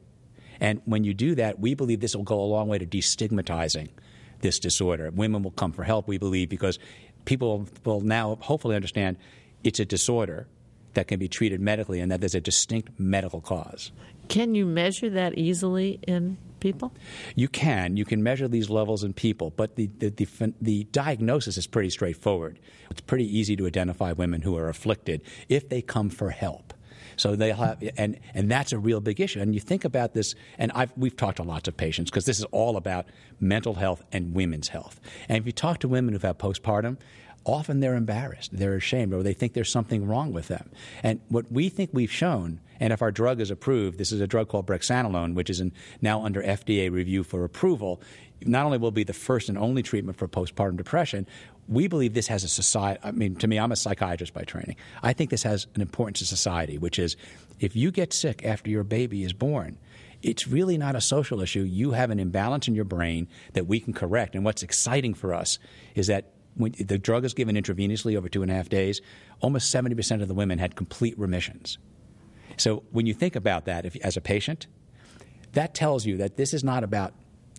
[0.60, 3.90] And when you do that, we believe this will go a long way to destigmatizing
[4.42, 5.12] this disorder.
[5.12, 6.80] Women will come for help, we believe, because
[7.26, 9.18] people will now hopefully understand
[9.64, 10.48] it's a disorder
[10.94, 13.92] that can be treated medically and that there's a distinct medical cause.
[14.30, 16.94] Can you measure that easily in people?
[17.36, 17.98] You can.
[17.98, 21.90] You can measure these levels in people, but the, the, the, the, diagnosis is pretty
[21.90, 22.60] straightforward.
[22.90, 26.74] It's pretty easy to identify women who are afflicted if they come for help.
[27.18, 29.42] So they have, and, and that's a real big issue.
[29.42, 32.38] And you think about this, and I've, we've talked to lots of patients because this
[32.38, 33.08] is all about
[33.40, 35.00] mental health and women's health.
[35.28, 36.98] And if you talk to women who've had postpartum,
[37.44, 40.70] often they're embarrassed, they're ashamed, or they think there's something wrong with them.
[41.02, 44.28] And what we think we've shown, and if our drug is approved, this is a
[44.28, 45.72] drug called brexanolone, which is in,
[46.02, 48.02] now under FDA review for approval.
[48.46, 51.28] Not only will be the first and only treatment for postpartum depression,
[51.68, 53.00] we believe this has a society.
[53.04, 54.78] I mean, to me, I'm a psychiatrist by training.
[55.04, 57.18] I think this has an importance to society, which is
[57.60, 59.78] if you get sick after your baby is born,
[60.22, 61.62] it's really not a social issue.
[61.62, 64.36] You have an imbalance in your brain that we can correct.
[64.36, 65.60] And what's exciting for us
[65.96, 69.02] is that when the drug is given intravenously over two and a half days,
[69.42, 71.78] almost 70% of the women had complete remissions.
[72.58, 74.68] So when you think about that if, as a patient,
[75.54, 77.14] that tells you that this is not about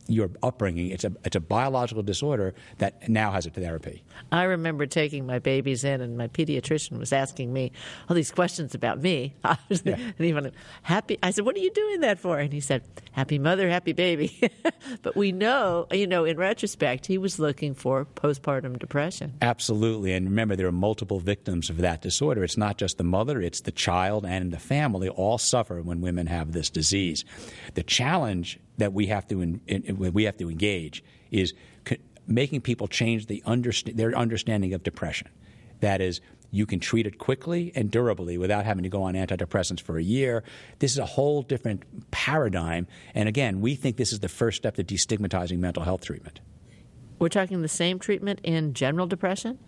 [0.09, 0.90] your upbringing.
[0.90, 4.02] It's a it's a biological disorder that now has a therapy.
[4.32, 7.72] I remember taking my babies in, and my pediatrician was asking me
[8.09, 9.34] all these questions about me.
[9.44, 9.96] I was yeah.
[9.96, 10.50] and even
[10.82, 11.18] happy.
[11.22, 12.82] I said, "What are you doing that for?" And he said,
[13.12, 14.50] "Happy mother, happy baby."
[15.02, 19.34] but we know, you know, in retrospect, he was looking for postpartum depression.
[19.42, 22.42] Absolutely, and remember, there are multiple victims of that disorder.
[22.42, 26.26] It's not just the mother; it's the child and the family all suffer when women
[26.26, 27.24] have this disease.
[27.74, 31.53] The challenge that we have to in, in, we have to engage is
[31.85, 35.29] co- making people change the underst- their understanding of depression.
[35.81, 36.20] That is,
[36.51, 40.03] you can treat it quickly and durably without having to go on antidepressants for a
[40.03, 40.43] year.
[40.79, 42.87] This is a whole different paradigm.
[43.14, 46.41] And again, we think this is the first step to destigmatizing mental health treatment.
[47.18, 49.59] We're talking the same treatment in general depression?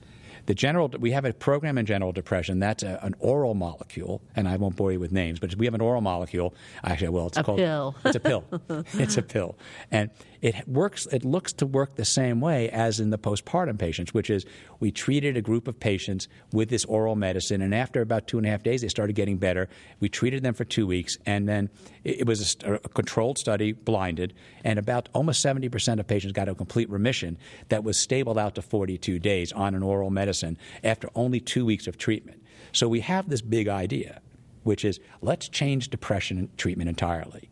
[0.46, 2.58] The general, we have a program in general depression.
[2.58, 5.74] That's a, an oral molecule, and I won't bore you with names, but we have
[5.74, 6.54] an oral molecule.
[6.84, 7.94] Actually, well, it's a called pill.
[8.04, 8.44] It's a pill.
[8.94, 9.56] it's a pill,
[9.90, 10.10] and
[10.42, 11.06] it works.
[11.06, 14.46] It looks to work the same way as in the postpartum patients, which is
[14.78, 18.46] we treated a group of patients with this oral medicine, and after about two and
[18.46, 19.68] a half days, they started getting better.
[20.00, 21.68] We treated them for two weeks, and then
[22.04, 24.32] it, it was a, a, controlled study, blinded,
[24.64, 27.36] and about almost seventy percent of patients got a complete remission
[27.68, 31.86] that was stable out to forty-two days on an oral medicine after only two weeks
[31.86, 32.42] of treatment.
[32.72, 34.20] So we have this big idea,
[34.62, 37.49] which is let's change depression treatment entirely.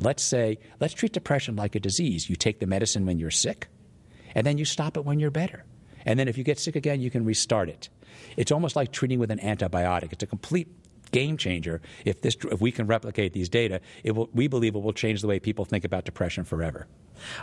[0.00, 2.30] Let's say, let's treat depression like a disease.
[2.30, 3.68] You take the medicine when you're sick,
[4.34, 5.64] and then you stop it when you're better.
[6.06, 7.90] And then if you get sick again, you can restart it.
[8.36, 10.12] It's almost like treating with an antibiotic.
[10.12, 10.68] It's a complete
[11.12, 11.82] game changer.
[12.04, 15.20] If this, if we can replicate these data, it will, we believe it will change
[15.20, 16.86] the way people think about depression forever.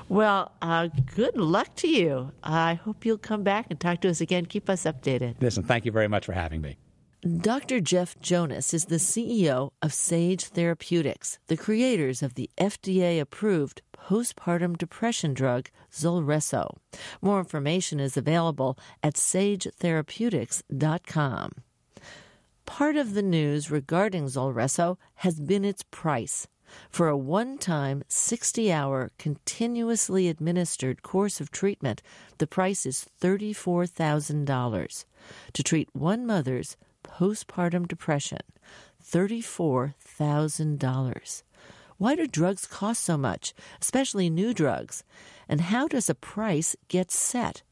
[0.10, 2.32] Well, uh, good luck to you.
[2.43, 4.47] I hope you'll come back and talk to us again.
[4.47, 5.36] Keep us updated.
[5.39, 6.78] Listen, thank you very much for having me.
[7.26, 7.80] Dr.
[7.80, 14.78] Jeff Jonas is the CEO of Sage Therapeutics, the creators of the FDA approved postpartum
[14.78, 16.78] depression drug Zulresso.
[17.20, 21.51] More information is available at sagetherapeutics.com.
[22.68, 26.45] Part of the news regarding Zulresso has been its price.
[26.91, 32.03] For a one time 60 hour continuously administered course of treatment,
[32.38, 35.05] the price is $34,000.
[35.53, 36.78] to treat one mother's
[37.08, 38.41] postpartum depression.
[39.03, 41.43] $34,000.
[41.97, 45.03] Why do drugs cost so much, especially new drugs?
[45.49, 47.64] And how does a price get set?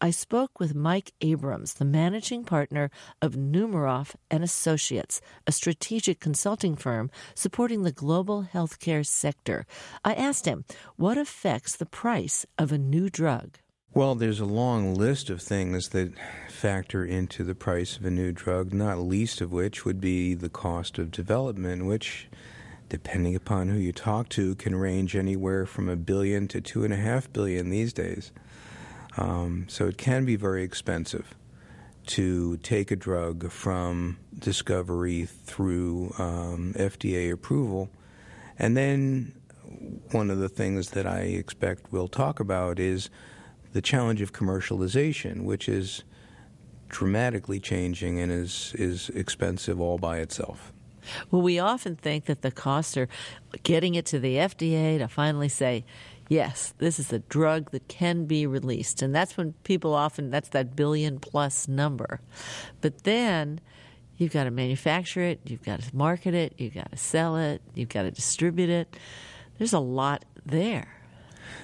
[0.00, 2.88] I spoke with Mike Abrams, the managing partner
[3.20, 9.66] of Numerof and Associates, a strategic consulting firm supporting the global healthcare sector.
[10.04, 10.64] I asked him
[10.94, 13.58] what affects the price of a new drug.
[13.98, 16.12] Well, there's a long list of things that
[16.48, 20.48] factor into the price of a new drug, not least of which would be the
[20.48, 22.28] cost of development, which,
[22.88, 26.94] depending upon who you talk to, can range anywhere from a billion to two and
[26.94, 28.30] a half billion these days.
[29.16, 31.34] Um, so it can be very expensive
[32.06, 37.90] to take a drug from discovery through um, FDA approval.
[38.60, 39.34] And then
[40.12, 43.10] one of the things that I expect we'll talk about is
[43.72, 46.04] the challenge of commercialization, which is
[46.88, 50.72] dramatically changing and is, is expensive all by itself.
[51.30, 53.08] Well, we often think that the costs are
[53.62, 55.84] getting it to the FDA to finally say,
[56.28, 59.02] yes, this is a drug that can be released.
[59.02, 62.20] And that's when people often, that's that billion plus number.
[62.80, 63.60] But then
[64.16, 67.62] you've got to manufacture it, you've got to market it, you've got to sell it,
[67.74, 68.96] you've got to distribute it.
[69.58, 70.97] There's a lot there.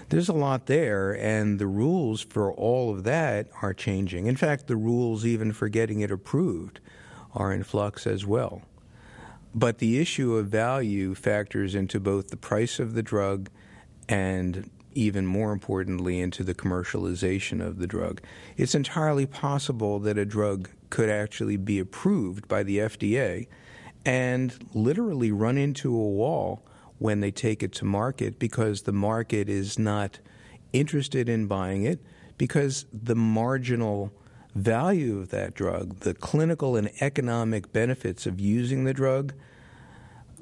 [0.09, 4.27] There's a lot there, and the rules for all of that are changing.
[4.27, 6.81] In fact, the rules even for getting it approved
[7.35, 8.63] are in flux as well.
[9.55, 13.51] But the issue of value factors into both the price of the drug
[14.09, 18.21] and even more importantly, into the commercialization of the drug.
[18.57, 23.49] It's entirely possible that a drug could actually be approved by the FDA
[24.05, 26.63] and literally run into a wall
[27.05, 30.19] when they take it to market because the market is not
[30.73, 32.01] interested in buying it
[32.39, 34.11] because the marginal
[34.55, 39.35] value of that drug, the clinical and economic benefits of using the drug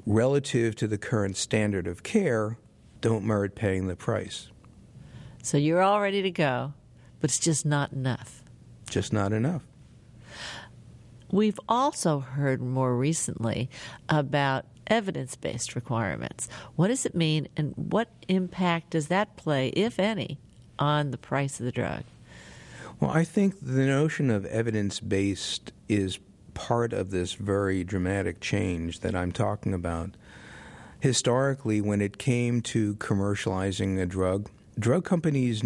[0.05, 2.57] relative to the current standard of care
[3.01, 4.49] don't merit paying the price.
[5.41, 6.73] So you're all ready to go,
[7.19, 8.41] but it's just not enough.
[8.89, 9.63] Just not enough.
[11.29, 13.69] We've also heard more recently
[14.07, 16.47] about evidence based requirements.
[16.75, 20.39] What does it mean, and what impact does that play, if any,
[20.79, 22.03] on the price of the drug?
[22.99, 26.19] Well, I think the notion of evidence based is
[26.53, 30.11] part of this very dramatic change that I'm talking about
[31.03, 35.61] historically, when it came to commercializing a drug, drug companies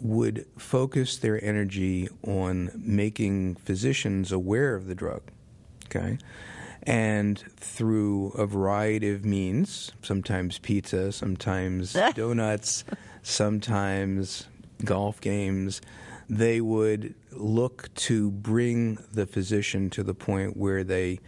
[0.00, 5.22] would focus their energy on making physicians aware of the drug.
[5.86, 6.18] Okay?
[6.84, 12.84] And through a variety of means, sometimes pizza, sometimes donuts,
[13.22, 14.48] sometimes
[14.84, 15.80] golf games,
[16.28, 21.20] they would look to bring the physician to the point where they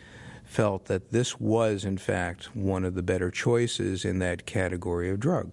[0.45, 5.21] felt that this was, in fact, one of the better choices in that category of
[5.21, 5.53] drug.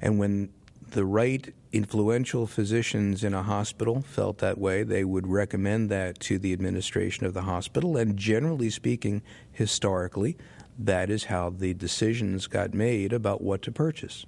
[0.00, 0.50] And when
[0.90, 6.38] the right influential physicians in a hospital felt that way, they would recommend that to
[6.38, 7.96] the administration of the hospital.
[7.96, 10.36] And generally speaking, historically,
[10.78, 14.24] that is how the decisions got made about what to purchase.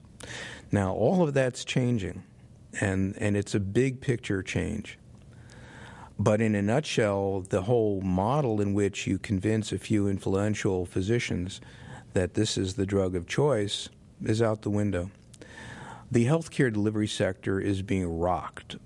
[0.71, 2.23] Now, all of that's changing,
[2.81, 4.99] and, and it's a big picture change.
[6.19, 11.61] But in a nutshell, the whole model in which you convince a few influential physicians
[12.13, 13.89] that this is the drug of choice
[14.23, 15.11] is out the window.
[16.13, 18.77] The healthcare delivery sector is being rocked,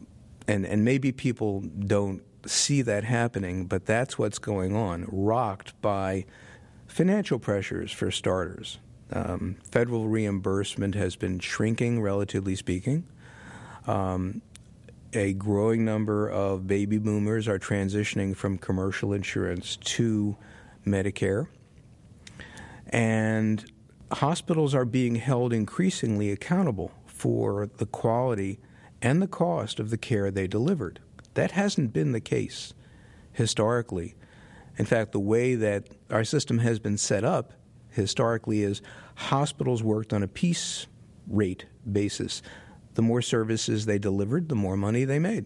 [0.46, 6.24] and, and maybe people don't see that happening, but that's what's going on rocked by
[6.86, 8.78] financial pressures for starters.
[9.12, 13.08] Um, federal reimbursement has been shrinking, relatively speaking.
[13.88, 14.40] Um,
[15.12, 20.36] a growing number of baby boomers are transitioning from commercial insurance to
[20.86, 21.48] Medicare.
[22.90, 23.68] And
[24.12, 28.58] hospitals are being held increasingly accountable for the quality
[29.00, 31.00] and the cost of the care they delivered.
[31.34, 32.74] That hasn't been the case
[33.32, 34.14] historically.
[34.76, 37.54] In fact, the way that our system has been set up
[37.90, 38.82] historically is
[39.14, 40.86] hospitals worked on a piece
[41.26, 42.42] rate basis
[42.94, 45.44] the more services they delivered, the more money they made.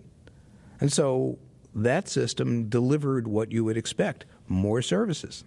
[0.80, 1.38] And so
[1.74, 5.44] that system delivered what you would expect more services.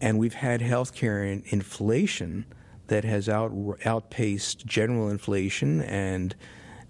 [0.00, 2.46] And we've had healthcare inflation
[2.88, 3.52] that has out,
[3.84, 6.34] outpaced general inflation and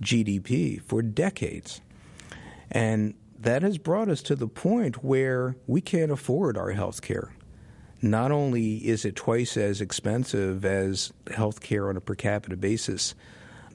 [0.03, 1.81] GDP for decades.
[2.71, 7.33] And that has brought us to the point where we can't afford our health care.
[8.03, 13.15] Not only is it twice as expensive as health care on a per capita basis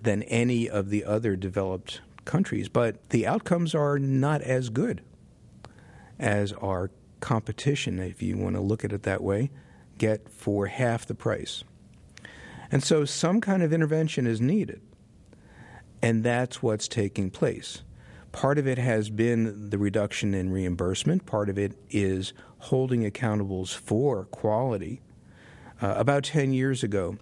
[0.02, 5.02] than any of the other developed countries, but the outcomes are not as good.
[6.20, 6.92] as our
[7.22, 9.50] competition, if you want to look at it that way,
[9.98, 11.64] get for half the price.
[12.72, 14.82] And so some kind of intervention is needed.
[16.02, 17.82] And that's what's taking place.
[18.32, 23.74] Part of it has been the reduction in reimbursement, part of it is holding accountables
[23.74, 25.02] for quality.
[25.82, 27.18] Uh, about 10 years ago,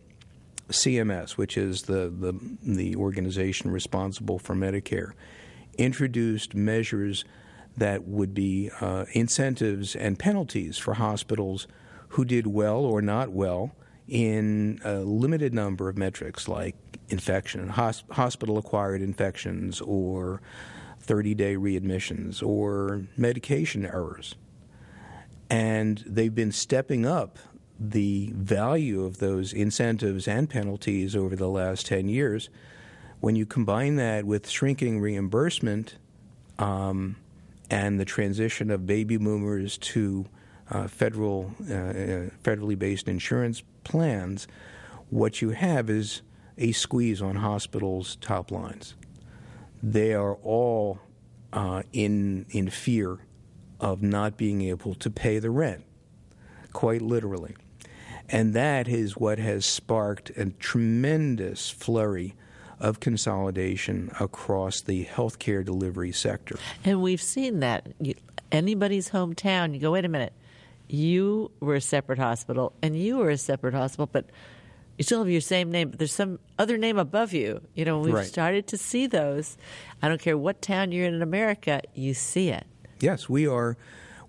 [0.69, 5.13] CMS, which is the, the, the organization responsible for Medicare,
[5.77, 7.23] introduced measures
[7.77, 11.67] that would be uh, incentives and penalties for hospitals
[12.09, 13.75] who did well or not well
[14.07, 16.75] in a limited number of metrics like
[17.09, 20.41] infection, hosp- hospital acquired infections, or
[21.01, 24.35] 30 day readmissions, or medication errors.
[25.49, 27.39] And they've been stepping up
[27.79, 32.49] the value of those incentives and penalties over the last 10 years.
[33.19, 35.97] When you combine that with shrinking reimbursement
[36.59, 37.17] um,
[37.69, 40.25] and the transition of baby boomers to
[40.69, 44.47] uh, federal, uh, uh federally based insurance plans,
[45.09, 46.21] what you have is
[46.57, 48.95] a squeeze on hospitals' top lines.
[49.81, 50.99] They are all
[51.53, 53.19] uh, in in fear
[53.79, 55.83] of not being able to pay the rent,
[56.73, 57.55] quite literally,
[58.27, 62.35] and that is what has sparked a tremendous flurry
[62.79, 66.57] of consolidation across the healthcare delivery sector.
[66.83, 67.87] And we've seen that.
[67.99, 68.15] You,
[68.51, 70.33] anybody's hometown, you go, wait a minute,
[70.89, 74.25] you were a separate hospital and you were a separate hospital, but
[74.97, 77.61] you still have your same name, but there's some other name above you.
[77.75, 78.25] You know, we've right.
[78.25, 79.57] started to see those.
[80.01, 82.65] I don't care what town you're in in America, you see it.
[82.99, 83.77] Yes, we are.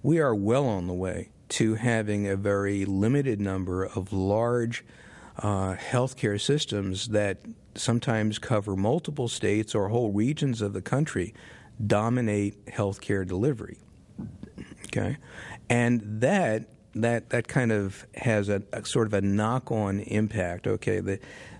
[0.03, 4.85] We are well on the way to having a very limited number of large
[5.39, 7.39] uh, healthcare systems that
[7.75, 11.33] sometimes cover multiple states or whole regions of the country
[11.85, 13.79] dominate healthcare delivery.
[14.89, 15.17] Okay,
[15.69, 16.65] and that
[16.95, 20.67] that that kind of has a, a sort of a knock-on impact.
[20.67, 21.19] Okay, the,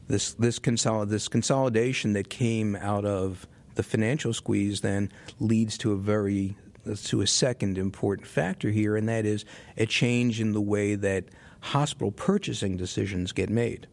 [0.09, 5.97] this this this consolidation that came out of the financial squeeze then leads to a
[5.97, 6.57] very
[7.05, 9.45] to a second important factor here, and that is
[9.77, 11.25] a change in the way that
[11.61, 13.87] hospital purchasing decisions get made.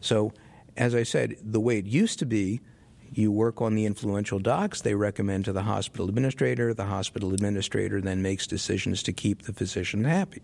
[0.00, 0.32] So,
[0.76, 2.60] as I said, the way it used to be
[3.14, 6.72] you work on the influential docs, they recommend to the hospital administrator.
[6.72, 10.42] The hospital administrator then makes decisions to keep the physician happy.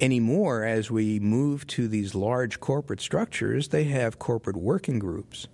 [0.00, 5.48] Anymore, as we move to these large corporate structures, they have corporate working groups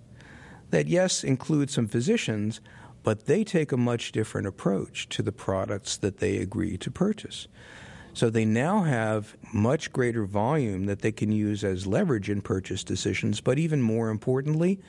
[0.71, 2.59] that, yes, include some physicians,
[3.03, 7.47] but they take a much different approach to the products that they agree to purchase.
[8.13, 12.83] So they now have much greater volume that they can use as leverage in purchase
[12.83, 14.79] decisions, but even more importantly,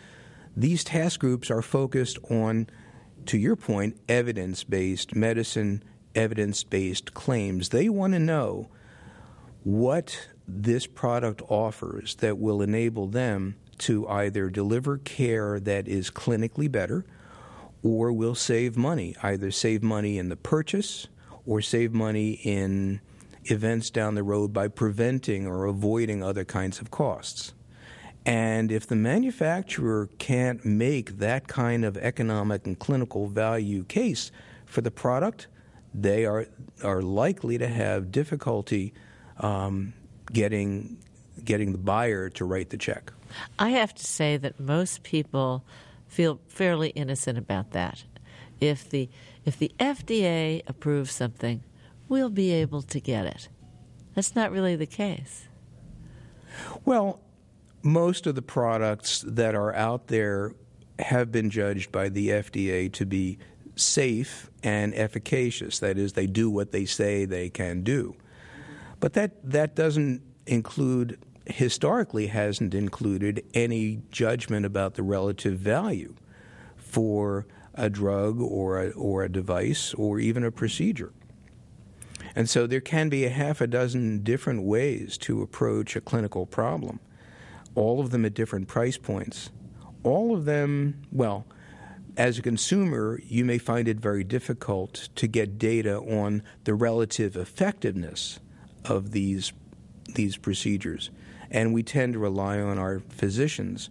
[0.56, 2.68] these task groups are focused on,
[3.26, 5.82] to your point, evidence based medicine,
[6.14, 7.70] evidence based claims.
[7.70, 8.68] They want to know
[9.64, 16.70] what this product offers that will enable them to either deliver care that is clinically
[16.70, 17.04] better
[17.82, 21.06] or will save money, either save money in the purchase
[21.44, 23.00] or save money in
[23.44, 27.52] events down the road by preventing or avoiding other kinds of costs.
[28.26, 34.32] And if the manufacturer can't make that kind of economic and clinical value case
[34.64, 35.48] for the product,
[35.92, 36.46] they are
[36.82, 38.94] are likely to have difficulty
[39.38, 39.92] um,
[40.32, 40.96] getting
[41.44, 43.12] getting the buyer to write the check.
[43.58, 45.64] I have to say that most people
[46.06, 48.04] feel fairly innocent about that.
[48.60, 49.10] If the
[49.44, 51.62] if the FDA approves something,
[52.08, 53.48] we'll be able to get it.
[54.14, 55.48] That's not really the case.
[56.84, 57.20] Well,
[57.84, 60.52] most of the products that are out there
[60.98, 63.38] have been judged by the FDA to be
[63.76, 65.80] safe and efficacious.
[65.80, 68.16] That is, they do what they say they can do.
[69.00, 76.14] But that, that doesn't include, historically, hasn't included any judgment about the relative value
[76.76, 81.12] for a drug or a, or a device or even a procedure.
[82.34, 86.46] And so there can be a half a dozen different ways to approach a clinical
[86.46, 87.00] problem
[87.74, 89.50] all of them at different price points.
[90.02, 91.46] All of them, well,
[92.16, 97.36] as a consumer, you may find it very difficult to get data on the relative
[97.36, 98.38] effectiveness
[98.84, 99.52] of these
[100.14, 101.10] these procedures.
[101.50, 103.88] And we tend to rely on our physicians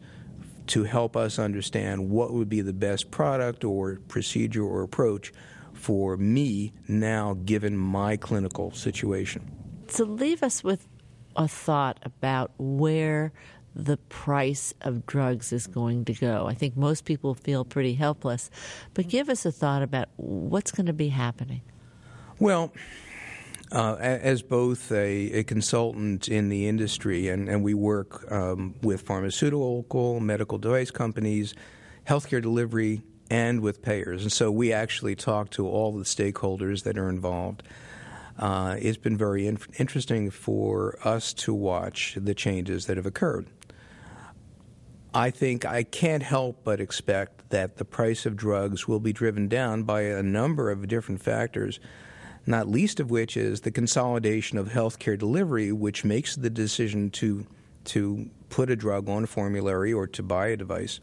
[0.68, 5.34] to help us understand what would be the best product or procedure or approach
[5.74, 9.52] for me now given my clinical situation.
[9.88, 10.88] So leave us with
[11.36, 13.34] a thought about where
[13.76, 16.48] the price of drugs is going to go.
[16.48, 18.50] I think most people feel pretty helpless,
[18.94, 21.62] but give us a thought about what's going to be happening.
[22.40, 22.74] Well,
[23.72, 29.02] uh, as both a, a, consultant in the industry, and, and we work um, with
[29.02, 31.56] pharmaceutical, medical device companies,
[32.08, 33.02] healthcare delivery,
[33.32, 34.22] and with payers.
[34.22, 37.64] And so we actually talk to all the stakeholders that are involved.
[38.38, 43.48] Uh, it's been very in- interesting for us to watch the changes that have occurred.
[45.14, 49.48] I think I can't help but expect that the price of drugs will be driven
[49.48, 51.80] down by a number of different factors
[52.46, 57.46] not least of which is the consolidation of healthcare delivery, which makes the decision to
[57.86, 61.02] to put a drug on a formulary or to buy a device.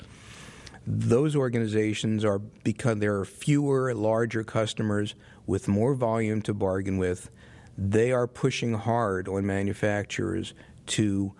[0.86, 5.14] Those organizations are because there are fewer, larger customers
[5.46, 7.30] with more volume to bargain with.
[7.76, 10.54] They are pushing hard on manufacturers
[10.86, 11.34] to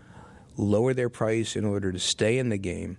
[0.60, 2.98] lower their price in order to stay in the game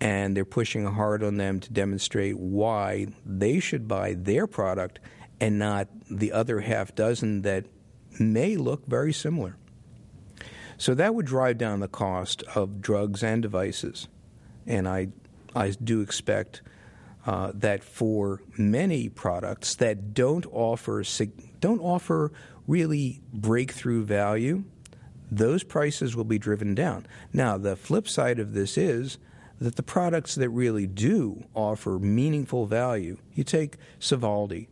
[0.00, 5.00] and they're pushing hard on them to demonstrate why they should buy their product
[5.40, 7.66] and not the other half dozen that
[8.18, 9.56] may look very similar.
[10.76, 14.08] So that would drive down the cost of drugs and devices.
[14.66, 15.08] And I,
[15.54, 16.62] I do expect
[17.26, 21.02] uh, that for many products that don't offer
[21.60, 22.32] don't offer
[22.68, 24.64] really breakthrough value,
[25.30, 27.06] those prices will be driven down.
[27.32, 29.18] Now, the flip side of this is
[29.60, 34.68] that the products that really do offer meaningful value, you take Sovaldi,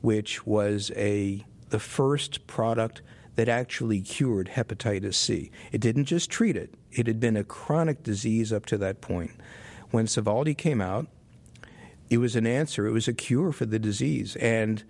[0.00, 3.02] which was a the first product
[3.36, 5.50] that actually cured hepatitis C.
[5.70, 9.32] It didn't just treat it, it had been a chronic disease up to that point.
[9.90, 11.06] When Sovaldi came out,
[12.10, 14.36] it was an answer, it was a cure for the disease.
[14.36, 14.82] And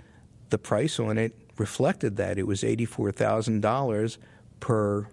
[0.50, 2.38] the price on it reflected that.
[2.38, 4.18] It was $84,000
[4.61, 5.09] per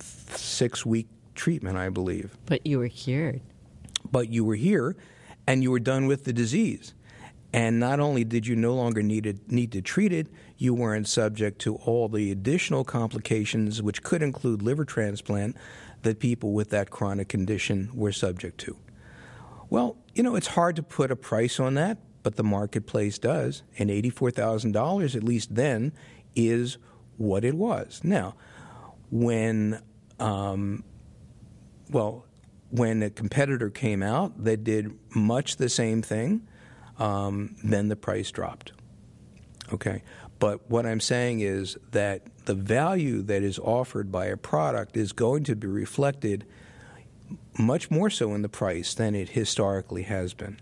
[0.00, 2.36] six week treatment, I believe.
[2.46, 3.40] But you were cured.
[4.10, 4.96] But you were here
[5.46, 6.94] and you were done with the disease.
[7.54, 11.06] And not only did you no longer need, it, need to treat it, you weren't
[11.06, 15.56] subject to all the additional complications, which could include liver transplant,
[16.02, 18.76] that people with that chronic condition were subject to.
[19.68, 23.62] Well, you know, it's hard to put a price on that, but the marketplace does.
[23.78, 25.92] And $84,000, at least then,
[26.34, 26.78] is
[27.18, 28.00] what it was.
[28.02, 28.34] Now,
[29.12, 29.80] when,
[30.18, 30.82] um,
[31.90, 32.24] well,
[32.70, 36.48] when a competitor came out that did much the same thing,
[36.98, 38.72] um, then the price dropped.
[39.70, 40.02] Okay?
[40.38, 45.12] But what I'm saying is that the value that is offered by a product is
[45.12, 46.46] going to be reflected
[47.58, 50.58] much more so in the price than it historically has been.